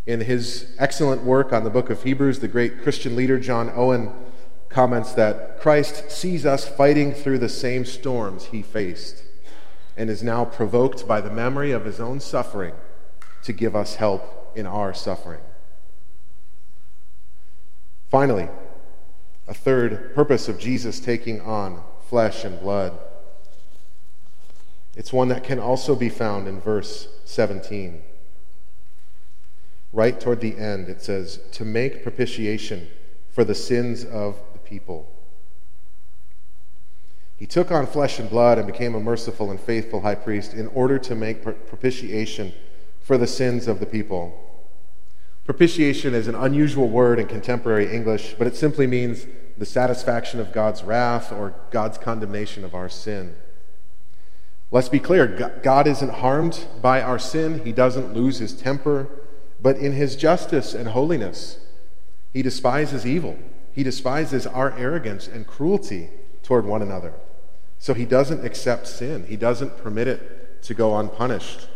In 0.04 0.20
his 0.20 0.76
excellent 0.78 1.22
work 1.22 1.54
on 1.54 1.64
the 1.64 1.70
book 1.70 1.88
of 1.88 2.02
Hebrews, 2.02 2.40
the 2.40 2.46
great 2.46 2.82
Christian 2.82 3.16
leader 3.16 3.38
John 3.40 3.72
Owen 3.74 4.12
comments 4.76 5.14
that 5.14 5.58
Christ 5.58 6.10
sees 6.10 6.44
us 6.44 6.68
fighting 6.68 7.14
through 7.14 7.38
the 7.38 7.48
same 7.48 7.86
storms 7.86 8.44
he 8.44 8.60
faced 8.60 9.22
and 9.96 10.10
is 10.10 10.22
now 10.22 10.44
provoked 10.44 11.08
by 11.08 11.22
the 11.22 11.30
memory 11.30 11.72
of 11.72 11.86
his 11.86 11.98
own 11.98 12.20
suffering 12.20 12.74
to 13.42 13.54
give 13.54 13.74
us 13.74 13.94
help 13.94 14.52
in 14.54 14.66
our 14.66 14.92
suffering. 14.92 15.40
Finally, 18.10 18.50
a 19.48 19.54
third 19.54 20.14
purpose 20.14 20.46
of 20.46 20.58
Jesus 20.58 21.00
taking 21.00 21.40
on 21.40 21.82
flesh 22.10 22.44
and 22.44 22.60
blood. 22.60 22.98
It's 24.94 25.10
one 25.10 25.28
that 25.28 25.42
can 25.42 25.58
also 25.58 25.96
be 25.96 26.10
found 26.10 26.46
in 26.46 26.60
verse 26.60 27.08
17 27.24 28.02
right 29.94 30.20
toward 30.20 30.42
the 30.42 30.58
end, 30.58 30.90
it 30.90 31.00
says, 31.00 31.40
to 31.52 31.64
make 31.64 32.02
propitiation 32.02 32.88
for 33.30 33.42
the 33.42 33.54
sins 33.54 34.04
of 34.04 34.36
people. 34.66 35.12
He 37.36 37.46
took 37.46 37.70
on 37.70 37.86
flesh 37.86 38.18
and 38.18 38.30
blood 38.30 38.58
and 38.58 38.66
became 38.66 38.94
a 38.94 39.00
merciful 39.00 39.50
and 39.50 39.60
faithful 39.60 40.00
high 40.00 40.14
priest 40.14 40.54
in 40.54 40.66
order 40.68 40.98
to 40.98 41.14
make 41.14 41.42
propitiation 41.42 42.52
for 43.00 43.18
the 43.18 43.26
sins 43.26 43.68
of 43.68 43.78
the 43.78 43.86
people. 43.86 44.42
Propitiation 45.44 46.14
is 46.14 46.28
an 46.28 46.34
unusual 46.34 46.88
word 46.88 47.18
in 47.18 47.26
contemporary 47.26 47.94
English, 47.94 48.34
but 48.38 48.46
it 48.46 48.56
simply 48.56 48.86
means 48.86 49.26
the 49.58 49.66
satisfaction 49.66 50.40
of 50.40 50.52
God's 50.52 50.82
wrath 50.82 51.30
or 51.30 51.54
God's 51.70 51.98
condemnation 51.98 52.64
of 52.64 52.74
our 52.74 52.88
sin. 52.88 53.36
Let's 54.70 54.88
be 54.88 54.98
clear 54.98 55.26
God 55.62 55.86
isn't 55.86 56.14
harmed 56.14 56.66
by 56.82 57.00
our 57.00 57.18
sin, 57.18 57.64
He 57.64 57.72
doesn't 57.72 58.14
lose 58.14 58.38
His 58.38 58.54
temper. 58.54 59.08
But 59.60 59.78
in 59.78 59.92
his 59.92 60.16
justice 60.16 60.74
and 60.74 60.88
holiness, 60.88 61.58
he 62.32 62.42
despises 62.42 63.06
evil. 63.06 63.38
He 63.76 63.82
despises 63.82 64.46
our 64.46 64.72
arrogance 64.78 65.28
and 65.28 65.46
cruelty 65.46 66.08
toward 66.42 66.64
one 66.64 66.80
another. 66.80 67.12
So 67.78 67.92
he 67.92 68.06
doesn't 68.06 68.42
accept 68.42 68.88
sin, 68.88 69.26
he 69.28 69.36
doesn't 69.36 69.76
permit 69.76 70.08
it 70.08 70.62
to 70.62 70.72
go 70.72 70.96
unpunished. 70.96 71.68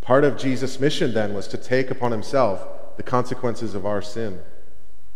Part 0.00 0.22
of 0.22 0.38
Jesus' 0.38 0.78
mission 0.78 1.12
then 1.12 1.34
was 1.34 1.48
to 1.48 1.58
take 1.58 1.90
upon 1.90 2.12
himself 2.12 2.96
the 2.96 3.02
consequences 3.02 3.74
of 3.74 3.84
our 3.84 4.00
sin 4.00 4.40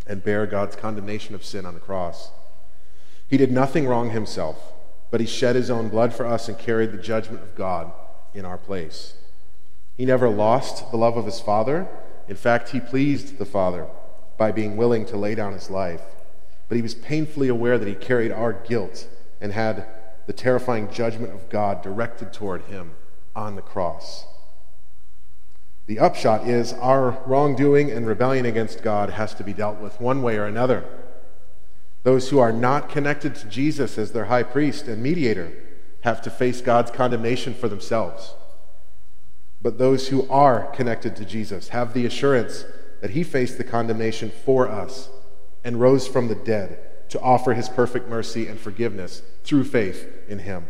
and 0.04 0.24
bear 0.24 0.46
God's 0.46 0.74
condemnation 0.74 1.36
of 1.36 1.44
sin 1.44 1.64
on 1.64 1.74
the 1.74 1.80
cross. 1.80 2.32
He 3.28 3.36
did 3.36 3.52
nothing 3.52 3.86
wrong 3.86 4.10
himself, 4.10 4.72
but 5.12 5.20
he 5.20 5.26
shed 5.26 5.54
his 5.54 5.70
own 5.70 5.88
blood 5.88 6.12
for 6.12 6.26
us 6.26 6.48
and 6.48 6.58
carried 6.58 6.90
the 6.90 6.98
judgment 6.98 7.44
of 7.44 7.54
God 7.54 7.92
in 8.34 8.44
our 8.44 8.58
place. 8.58 9.14
He 9.96 10.04
never 10.04 10.28
lost 10.28 10.90
the 10.90 10.96
love 10.96 11.16
of 11.16 11.26
his 11.26 11.38
Father. 11.38 11.86
In 12.26 12.34
fact, 12.34 12.70
he 12.70 12.80
pleased 12.80 13.38
the 13.38 13.44
Father 13.44 13.86
by 14.36 14.50
being 14.50 14.76
willing 14.76 15.06
to 15.06 15.16
lay 15.16 15.36
down 15.36 15.52
his 15.52 15.70
life. 15.70 16.02
But 16.68 16.76
he 16.76 16.82
was 16.82 16.94
painfully 16.94 17.48
aware 17.48 17.78
that 17.78 17.88
he 17.88 17.94
carried 17.94 18.32
our 18.32 18.52
guilt 18.52 19.08
and 19.40 19.52
had 19.52 19.86
the 20.26 20.32
terrifying 20.32 20.90
judgment 20.90 21.32
of 21.32 21.48
God 21.48 21.82
directed 21.82 22.32
toward 22.32 22.62
him 22.62 22.92
on 23.34 23.54
the 23.54 23.62
cross. 23.62 24.26
The 25.86 26.00
upshot 26.00 26.48
is 26.48 26.72
our 26.72 27.22
wrongdoing 27.26 27.92
and 27.92 28.06
rebellion 28.06 28.44
against 28.44 28.82
God 28.82 29.10
has 29.10 29.34
to 29.34 29.44
be 29.44 29.52
dealt 29.52 29.78
with 29.78 30.00
one 30.00 30.20
way 30.22 30.36
or 30.36 30.46
another. 30.46 30.84
Those 32.02 32.30
who 32.30 32.40
are 32.40 32.52
not 32.52 32.88
connected 32.88 33.36
to 33.36 33.46
Jesus 33.46 33.96
as 33.96 34.12
their 34.12 34.24
high 34.24 34.42
priest 34.42 34.88
and 34.88 35.00
mediator 35.02 35.52
have 36.00 36.22
to 36.22 36.30
face 36.30 36.60
God's 36.60 36.90
condemnation 36.90 37.54
for 37.54 37.68
themselves. 37.68 38.34
But 39.62 39.78
those 39.78 40.08
who 40.08 40.28
are 40.28 40.66
connected 40.72 41.14
to 41.16 41.24
Jesus 41.24 41.68
have 41.68 41.94
the 41.94 42.06
assurance 42.06 42.64
that 43.00 43.10
he 43.10 43.22
faced 43.22 43.58
the 43.58 43.64
condemnation 43.64 44.30
for 44.44 44.68
us 44.68 45.08
and 45.66 45.80
rose 45.80 46.06
from 46.06 46.28
the 46.28 46.34
dead 46.36 46.78
to 47.08 47.20
offer 47.20 47.52
his 47.52 47.68
perfect 47.68 48.08
mercy 48.08 48.46
and 48.46 48.58
forgiveness 48.58 49.20
through 49.42 49.64
faith 49.64 50.08
in 50.28 50.38
him. 50.38 50.64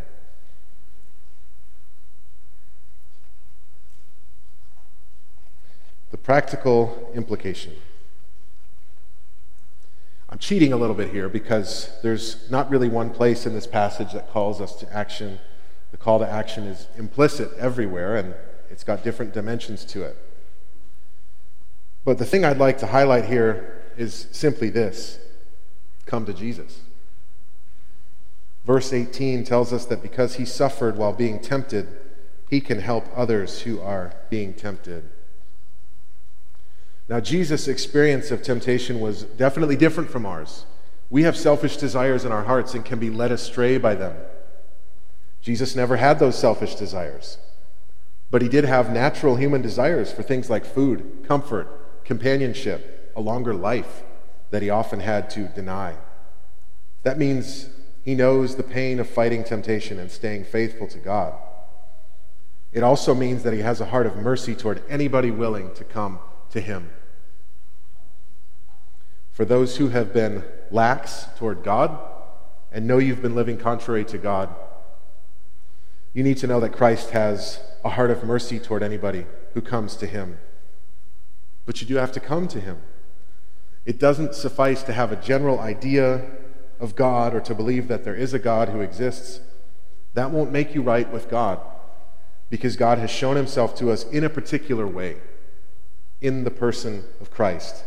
The 6.12 6.16
practical 6.16 7.12
implication. 7.14 7.74
I'm 10.30 10.38
cheating 10.38 10.72
a 10.72 10.78
little 10.78 10.96
bit 10.96 11.10
here 11.10 11.28
because 11.28 11.90
there's 12.02 12.50
not 12.50 12.70
really 12.70 12.88
one 12.88 13.10
place 13.10 13.44
in 13.44 13.52
this 13.52 13.66
passage 13.66 14.14
that 14.14 14.30
calls 14.30 14.62
us 14.62 14.76
to 14.76 14.90
action. 14.90 15.38
The 15.90 15.98
call 15.98 16.20
to 16.20 16.28
action 16.28 16.64
is 16.64 16.86
implicit 16.96 17.50
everywhere, 17.58 18.16
and 18.16 18.34
it's 18.70 18.82
got 18.82 19.04
different 19.04 19.34
dimensions 19.34 19.84
to 19.86 20.04
it. 20.04 20.16
But 22.06 22.16
the 22.16 22.24
thing 22.24 22.46
I'd 22.46 22.56
like 22.56 22.78
to 22.78 22.86
highlight 22.86 23.26
here 23.26 23.75
is 23.96 24.28
simply 24.32 24.70
this 24.70 25.18
come 26.06 26.24
to 26.26 26.32
Jesus. 26.32 26.80
Verse 28.64 28.92
18 28.92 29.44
tells 29.44 29.72
us 29.72 29.86
that 29.86 30.02
because 30.02 30.36
he 30.36 30.44
suffered 30.44 30.96
while 30.96 31.12
being 31.12 31.40
tempted, 31.40 31.86
he 32.50 32.60
can 32.60 32.80
help 32.80 33.06
others 33.14 33.62
who 33.62 33.80
are 33.80 34.14
being 34.28 34.54
tempted. 34.54 35.08
Now, 37.08 37.20
Jesus' 37.20 37.68
experience 37.68 38.32
of 38.32 38.42
temptation 38.42 39.00
was 39.00 39.22
definitely 39.22 39.76
different 39.76 40.10
from 40.10 40.26
ours. 40.26 40.66
We 41.08 41.22
have 41.22 41.36
selfish 41.36 41.76
desires 41.76 42.24
in 42.24 42.32
our 42.32 42.42
hearts 42.44 42.74
and 42.74 42.84
can 42.84 42.98
be 42.98 43.10
led 43.10 43.30
astray 43.30 43.78
by 43.78 43.94
them. 43.94 44.16
Jesus 45.40 45.76
never 45.76 45.96
had 45.96 46.18
those 46.18 46.36
selfish 46.36 46.74
desires. 46.74 47.38
But 48.32 48.42
he 48.42 48.48
did 48.48 48.64
have 48.64 48.92
natural 48.92 49.36
human 49.36 49.62
desires 49.62 50.10
for 50.10 50.24
things 50.24 50.50
like 50.50 50.64
food, 50.64 51.24
comfort, 51.26 52.04
companionship, 52.04 52.95
a 53.16 53.20
longer 53.20 53.54
life 53.54 54.04
that 54.50 54.62
he 54.62 54.70
often 54.70 55.00
had 55.00 55.28
to 55.30 55.48
deny. 55.48 55.96
That 57.02 57.18
means 57.18 57.70
he 58.04 58.14
knows 58.14 58.54
the 58.54 58.62
pain 58.62 59.00
of 59.00 59.08
fighting 59.08 59.42
temptation 59.42 59.98
and 59.98 60.10
staying 60.10 60.44
faithful 60.44 60.86
to 60.88 60.98
God. 60.98 61.34
It 62.72 62.82
also 62.82 63.14
means 63.14 63.42
that 63.42 63.54
he 63.54 63.60
has 63.60 63.80
a 63.80 63.86
heart 63.86 64.06
of 64.06 64.16
mercy 64.16 64.54
toward 64.54 64.82
anybody 64.88 65.30
willing 65.30 65.74
to 65.74 65.82
come 65.82 66.20
to 66.50 66.60
him. 66.60 66.90
For 69.32 69.44
those 69.44 69.78
who 69.78 69.88
have 69.88 70.12
been 70.12 70.44
lax 70.70 71.26
toward 71.36 71.62
God 71.62 71.98
and 72.70 72.86
know 72.86 72.98
you've 72.98 73.22
been 73.22 73.34
living 73.34 73.58
contrary 73.58 74.04
to 74.06 74.18
God, 74.18 74.54
you 76.12 76.22
need 76.22 76.38
to 76.38 76.46
know 76.46 76.60
that 76.60 76.72
Christ 76.72 77.10
has 77.10 77.60
a 77.84 77.90
heart 77.90 78.10
of 78.10 78.24
mercy 78.24 78.58
toward 78.58 78.82
anybody 78.82 79.26
who 79.54 79.60
comes 79.60 79.96
to 79.96 80.06
him. 80.06 80.38
But 81.66 81.80
you 81.80 81.86
do 81.86 81.96
have 81.96 82.12
to 82.12 82.20
come 82.20 82.48
to 82.48 82.60
him. 82.60 82.78
It 83.86 84.00
doesn't 84.00 84.34
suffice 84.34 84.82
to 84.82 84.92
have 84.92 85.12
a 85.12 85.16
general 85.16 85.60
idea 85.60 86.26
of 86.80 86.96
God 86.96 87.34
or 87.34 87.40
to 87.40 87.54
believe 87.54 87.86
that 87.86 88.04
there 88.04 88.16
is 88.16 88.34
a 88.34 88.38
God 88.38 88.68
who 88.68 88.80
exists. 88.80 89.40
That 90.14 90.32
won't 90.32 90.50
make 90.50 90.74
you 90.74 90.82
right 90.82 91.10
with 91.10 91.30
God 91.30 91.60
because 92.50 92.76
God 92.76 92.98
has 92.98 93.10
shown 93.10 93.36
himself 93.36 93.76
to 93.76 93.92
us 93.92 94.04
in 94.10 94.24
a 94.24 94.28
particular 94.28 94.88
way 94.88 95.16
in 96.20 96.42
the 96.42 96.50
person 96.50 97.04
of 97.20 97.30
Christ, 97.30 97.84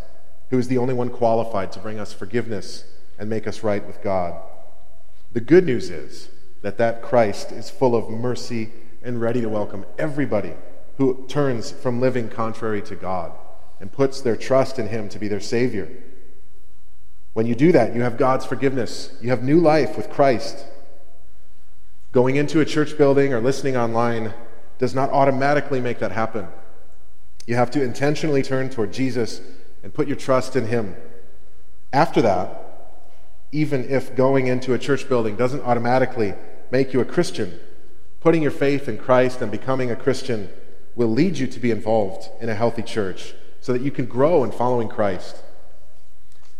who 0.49 0.57
is 0.57 0.69
the 0.69 0.77
only 0.77 0.93
one 0.93 1.09
qualified 1.09 1.71
to 1.73 1.79
bring 1.79 1.99
us 1.99 2.13
forgiveness 2.13 2.85
and 3.17 3.29
make 3.29 3.45
us 3.45 3.61
right 3.61 3.85
with 3.85 4.01
God. 4.01 4.41
The 5.33 5.41
good 5.41 5.65
news 5.65 5.89
is 5.89 6.29
that 6.61 6.77
that 6.77 7.01
Christ 7.01 7.51
is 7.51 7.69
full 7.69 7.95
of 7.95 8.09
mercy 8.09 8.71
and 9.03 9.19
ready 9.19 9.41
to 9.41 9.49
welcome 9.49 9.85
everybody 9.97 10.53
who 10.97 11.25
turns 11.27 11.71
from 11.71 11.99
living 11.99 12.29
contrary 12.29 12.81
to 12.83 12.95
God 12.95 13.31
and 13.79 13.91
puts 13.91 14.21
their 14.21 14.35
trust 14.35 14.79
in 14.79 14.87
him 14.87 15.09
to 15.09 15.19
be 15.19 15.27
their 15.27 15.39
savior. 15.39 15.89
When 17.33 17.45
you 17.45 17.55
do 17.55 17.71
that, 17.71 17.95
you 17.95 18.01
have 18.01 18.17
God's 18.17 18.45
forgiveness. 18.45 19.15
You 19.21 19.29
have 19.29 19.43
new 19.43 19.59
life 19.59 19.95
with 19.95 20.09
Christ. 20.09 20.65
Going 22.11 22.35
into 22.35 22.59
a 22.59 22.65
church 22.65 22.97
building 22.97 23.33
or 23.33 23.39
listening 23.39 23.77
online 23.77 24.33
does 24.79 24.95
not 24.95 25.11
automatically 25.11 25.79
make 25.79 25.99
that 25.99 26.11
happen. 26.11 26.47
You 27.45 27.55
have 27.55 27.71
to 27.71 27.83
intentionally 27.83 28.43
turn 28.43 28.69
toward 28.69 28.91
Jesus 28.91 29.41
and 29.83 29.93
put 29.93 30.07
your 30.07 30.17
trust 30.17 30.55
in 30.55 30.67
him. 30.67 30.95
After 31.93 32.21
that, 32.21 32.65
even 33.51 33.89
if 33.89 34.15
going 34.15 34.47
into 34.47 34.73
a 34.73 34.79
church 34.79 35.07
building 35.07 35.35
doesn't 35.35 35.61
automatically 35.61 36.33
make 36.71 36.93
you 36.93 36.99
a 36.99 37.05
Christian. 37.05 37.59
Putting 38.19 38.41
your 38.41 38.51
faith 38.51 38.87
in 38.87 38.97
Christ 38.97 39.41
and 39.41 39.51
becoming 39.51 39.89
a 39.89 39.95
Christian 39.95 40.49
will 40.95 41.07
lead 41.07 41.37
you 41.37 41.47
to 41.47 41.59
be 41.59 41.71
involved 41.71 42.29
in 42.41 42.49
a 42.49 42.55
healthy 42.55 42.83
church 42.83 43.33
so 43.61 43.73
that 43.73 43.81
you 43.81 43.91
can 43.91 44.05
grow 44.05 44.43
in 44.43 44.51
following 44.51 44.87
Christ. 44.87 45.43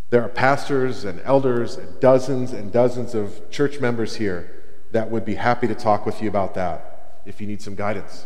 There 0.10 0.24
are 0.24 0.30
pastors 0.30 1.04
and 1.04 1.22
elders 1.24 1.76
and 1.76 2.00
dozens 2.00 2.52
and 2.52 2.72
dozens 2.72 3.14
of 3.14 3.50
church 3.52 3.80
members 3.80 4.16
here 4.16 4.64
that 4.92 5.12
would 5.12 5.24
be 5.24 5.36
happy 5.36 5.68
to 5.68 5.76
talk 5.76 6.06
with 6.06 6.22
you 6.22 6.28
about 6.28 6.56
that 6.56 7.22
if 7.26 7.40
you 7.40 7.48
need 7.48 7.62
some 7.62 7.76
guidance. 7.76 8.26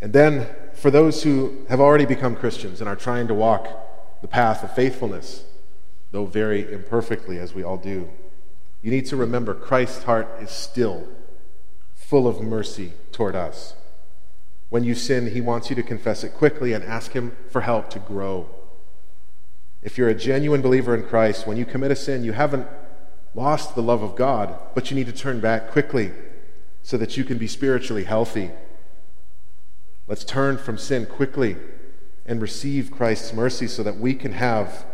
And 0.00 0.12
then, 0.12 0.48
for 0.74 0.90
those 0.90 1.22
who 1.22 1.64
have 1.68 1.80
already 1.80 2.06
become 2.06 2.34
Christians 2.34 2.80
and 2.80 2.88
are 2.88 2.96
trying 2.96 3.28
to 3.28 3.34
walk 3.34 3.68
the 4.22 4.28
path 4.28 4.64
of 4.64 4.74
faithfulness, 4.74 5.44
though 6.10 6.24
very 6.24 6.72
imperfectly, 6.72 7.38
as 7.38 7.54
we 7.54 7.62
all 7.62 7.76
do, 7.76 8.08
you 8.82 8.90
need 8.90 9.06
to 9.06 9.16
remember 9.16 9.54
Christ's 9.54 10.04
heart 10.04 10.28
is 10.40 10.50
still 10.50 11.06
full 11.94 12.26
of 12.26 12.40
mercy 12.40 12.92
toward 13.12 13.36
us. 13.36 13.74
When 14.70 14.84
you 14.84 14.94
sin, 14.94 15.32
he 15.32 15.40
wants 15.40 15.68
you 15.68 15.76
to 15.76 15.82
confess 15.82 16.24
it 16.24 16.32
quickly 16.32 16.72
and 16.72 16.82
ask 16.84 17.12
him 17.12 17.36
for 17.50 17.60
help 17.60 17.90
to 17.90 17.98
grow. 17.98 18.48
If 19.82 19.98
you're 19.98 20.08
a 20.08 20.14
genuine 20.14 20.62
believer 20.62 20.94
in 20.94 21.02
Christ, 21.02 21.46
when 21.46 21.56
you 21.56 21.64
commit 21.64 21.90
a 21.90 21.96
sin, 21.96 22.24
you 22.24 22.32
haven't 22.32 22.66
lost 23.34 23.74
the 23.74 23.82
love 23.82 24.02
of 24.02 24.14
God, 24.14 24.56
but 24.74 24.90
you 24.90 24.94
need 24.96 25.06
to 25.06 25.12
turn 25.12 25.40
back 25.40 25.70
quickly 25.70 26.12
so 26.82 26.96
that 26.96 27.16
you 27.16 27.24
can 27.24 27.36
be 27.36 27.48
spiritually 27.48 28.04
healthy. 28.04 28.50
Let's 30.06 30.24
turn 30.24 30.56
from 30.56 30.78
sin 30.78 31.06
quickly 31.06 31.56
and 32.24 32.40
receive 32.40 32.90
Christ's 32.90 33.32
mercy 33.32 33.66
so 33.66 33.82
that 33.82 33.98
we 33.98 34.14
can 34.14 34.32
have 34.32 34.84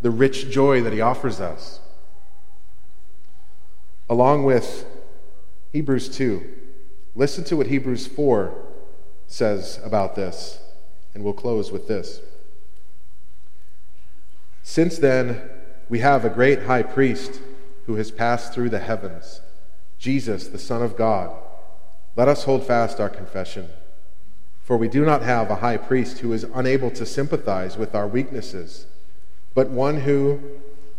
the 0.00 0.10
rich 0.10 0.50
joy 0.50 0.80
that 0.82 0.92
he 0.92 1.00
offers 1.00 1.40
us. 1.40 1.80
Along 4.08 4.44
with 4.44 4.86
Hebrews 5.72 6.08
2, 6.16 6.42
listen 7.14 7.44
to 7.44 7.56
what 7.56 7.66
Hebrews 7.66 8.06
4 8.06 8.65
says 9.26 9.80
about 9.84 10.14
this, 10.14 10.60
and 11.14 11.24
we'll 11.24 11.32
close 11.32 11.72
with 11.72 11.88
this. 11.88 12.20
Since 14.62 14.98
then, 14.98 15.48
we 15.88 16.00
have 16.00 16.24
a 16.24 16.30
great 16.30 16.64
high 16.64 16.82
priest 16.82 17.40
who 17.86 17.94
has 17.94 18.10
passed 18.10 18.52
through 18.52 18.70
the 18.70 18.80
heavens, 18.80 19.40
Jesus, 19.98 20.48
the 20.48 20.58
Son 20.58 20.82
of 20.82 20.96
God. 20.96 21.34
Let 22.16 22.28
us 22.28 22.44
hold 22.44 22.66
fast 22.66 23.00
our 23.00 23.08
confession. 23.08 23.68
For 24.62 24.76
we 24.76 24.88
do 24.88 25.04
not 25.04 25.22
have 25.22 25.50
a 25.50 25.56
high 25.56 25.76
priest 25.76 26.18
who 26.18 26.32
is 26.32 26.44
unable 26.54 26.90
to 26.90 27.06
sympathize 27.06 27.76
with 27.76 27.94
our 27.94 28.08
weaknesses, 28.08 28.86
but 29.54 29.70
one 29.70 30.00
who 30.00 30.40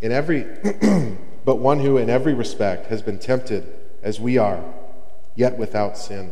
in 0.02 0.12
every 0.12 0.46
but 1.46 1.56
one 1.56 1.80
who 1.80 1.98
in 1.98 2.10
every 2.10 2.34
respect 2.34 2.88
has 2.88 3.02
been 3.02 3.20
tempted 3.20 3.68
as 4.02 4.20
we 4.20 4.38
are, 4.38 4.64
yet 5.36 5.58
without 5.58 5.98
sin. 5.98 6.32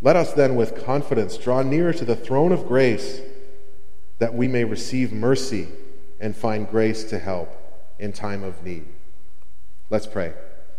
Let 0.00 0.16
us 0.16 0.32
then 0.32 0.56
with 0.56 0.84
confidence 0.84 1.36
draw 1.36 1.62
near 1.62 1.92
to 1.92 2.04
the 2.04 2.16
throne 2.16 2.52
of 2.52 2.66
grace 2.66 3.20
that 4.18 4.34
we 4.34 4.48
may 4.48 4.64
receive 4.64 5.12
mercy 5.12 5.68
and 6.20 6.36
find 6.36 6.68
grace 6.68 7.04
to 7.04 7.18
help 7.18 7.50
in 7.98 8.12
time 8.12 8.42
of 8.42 8.62
need. 8.62 8.86
Let's 9.90 10.06
pray. 10.06 10.32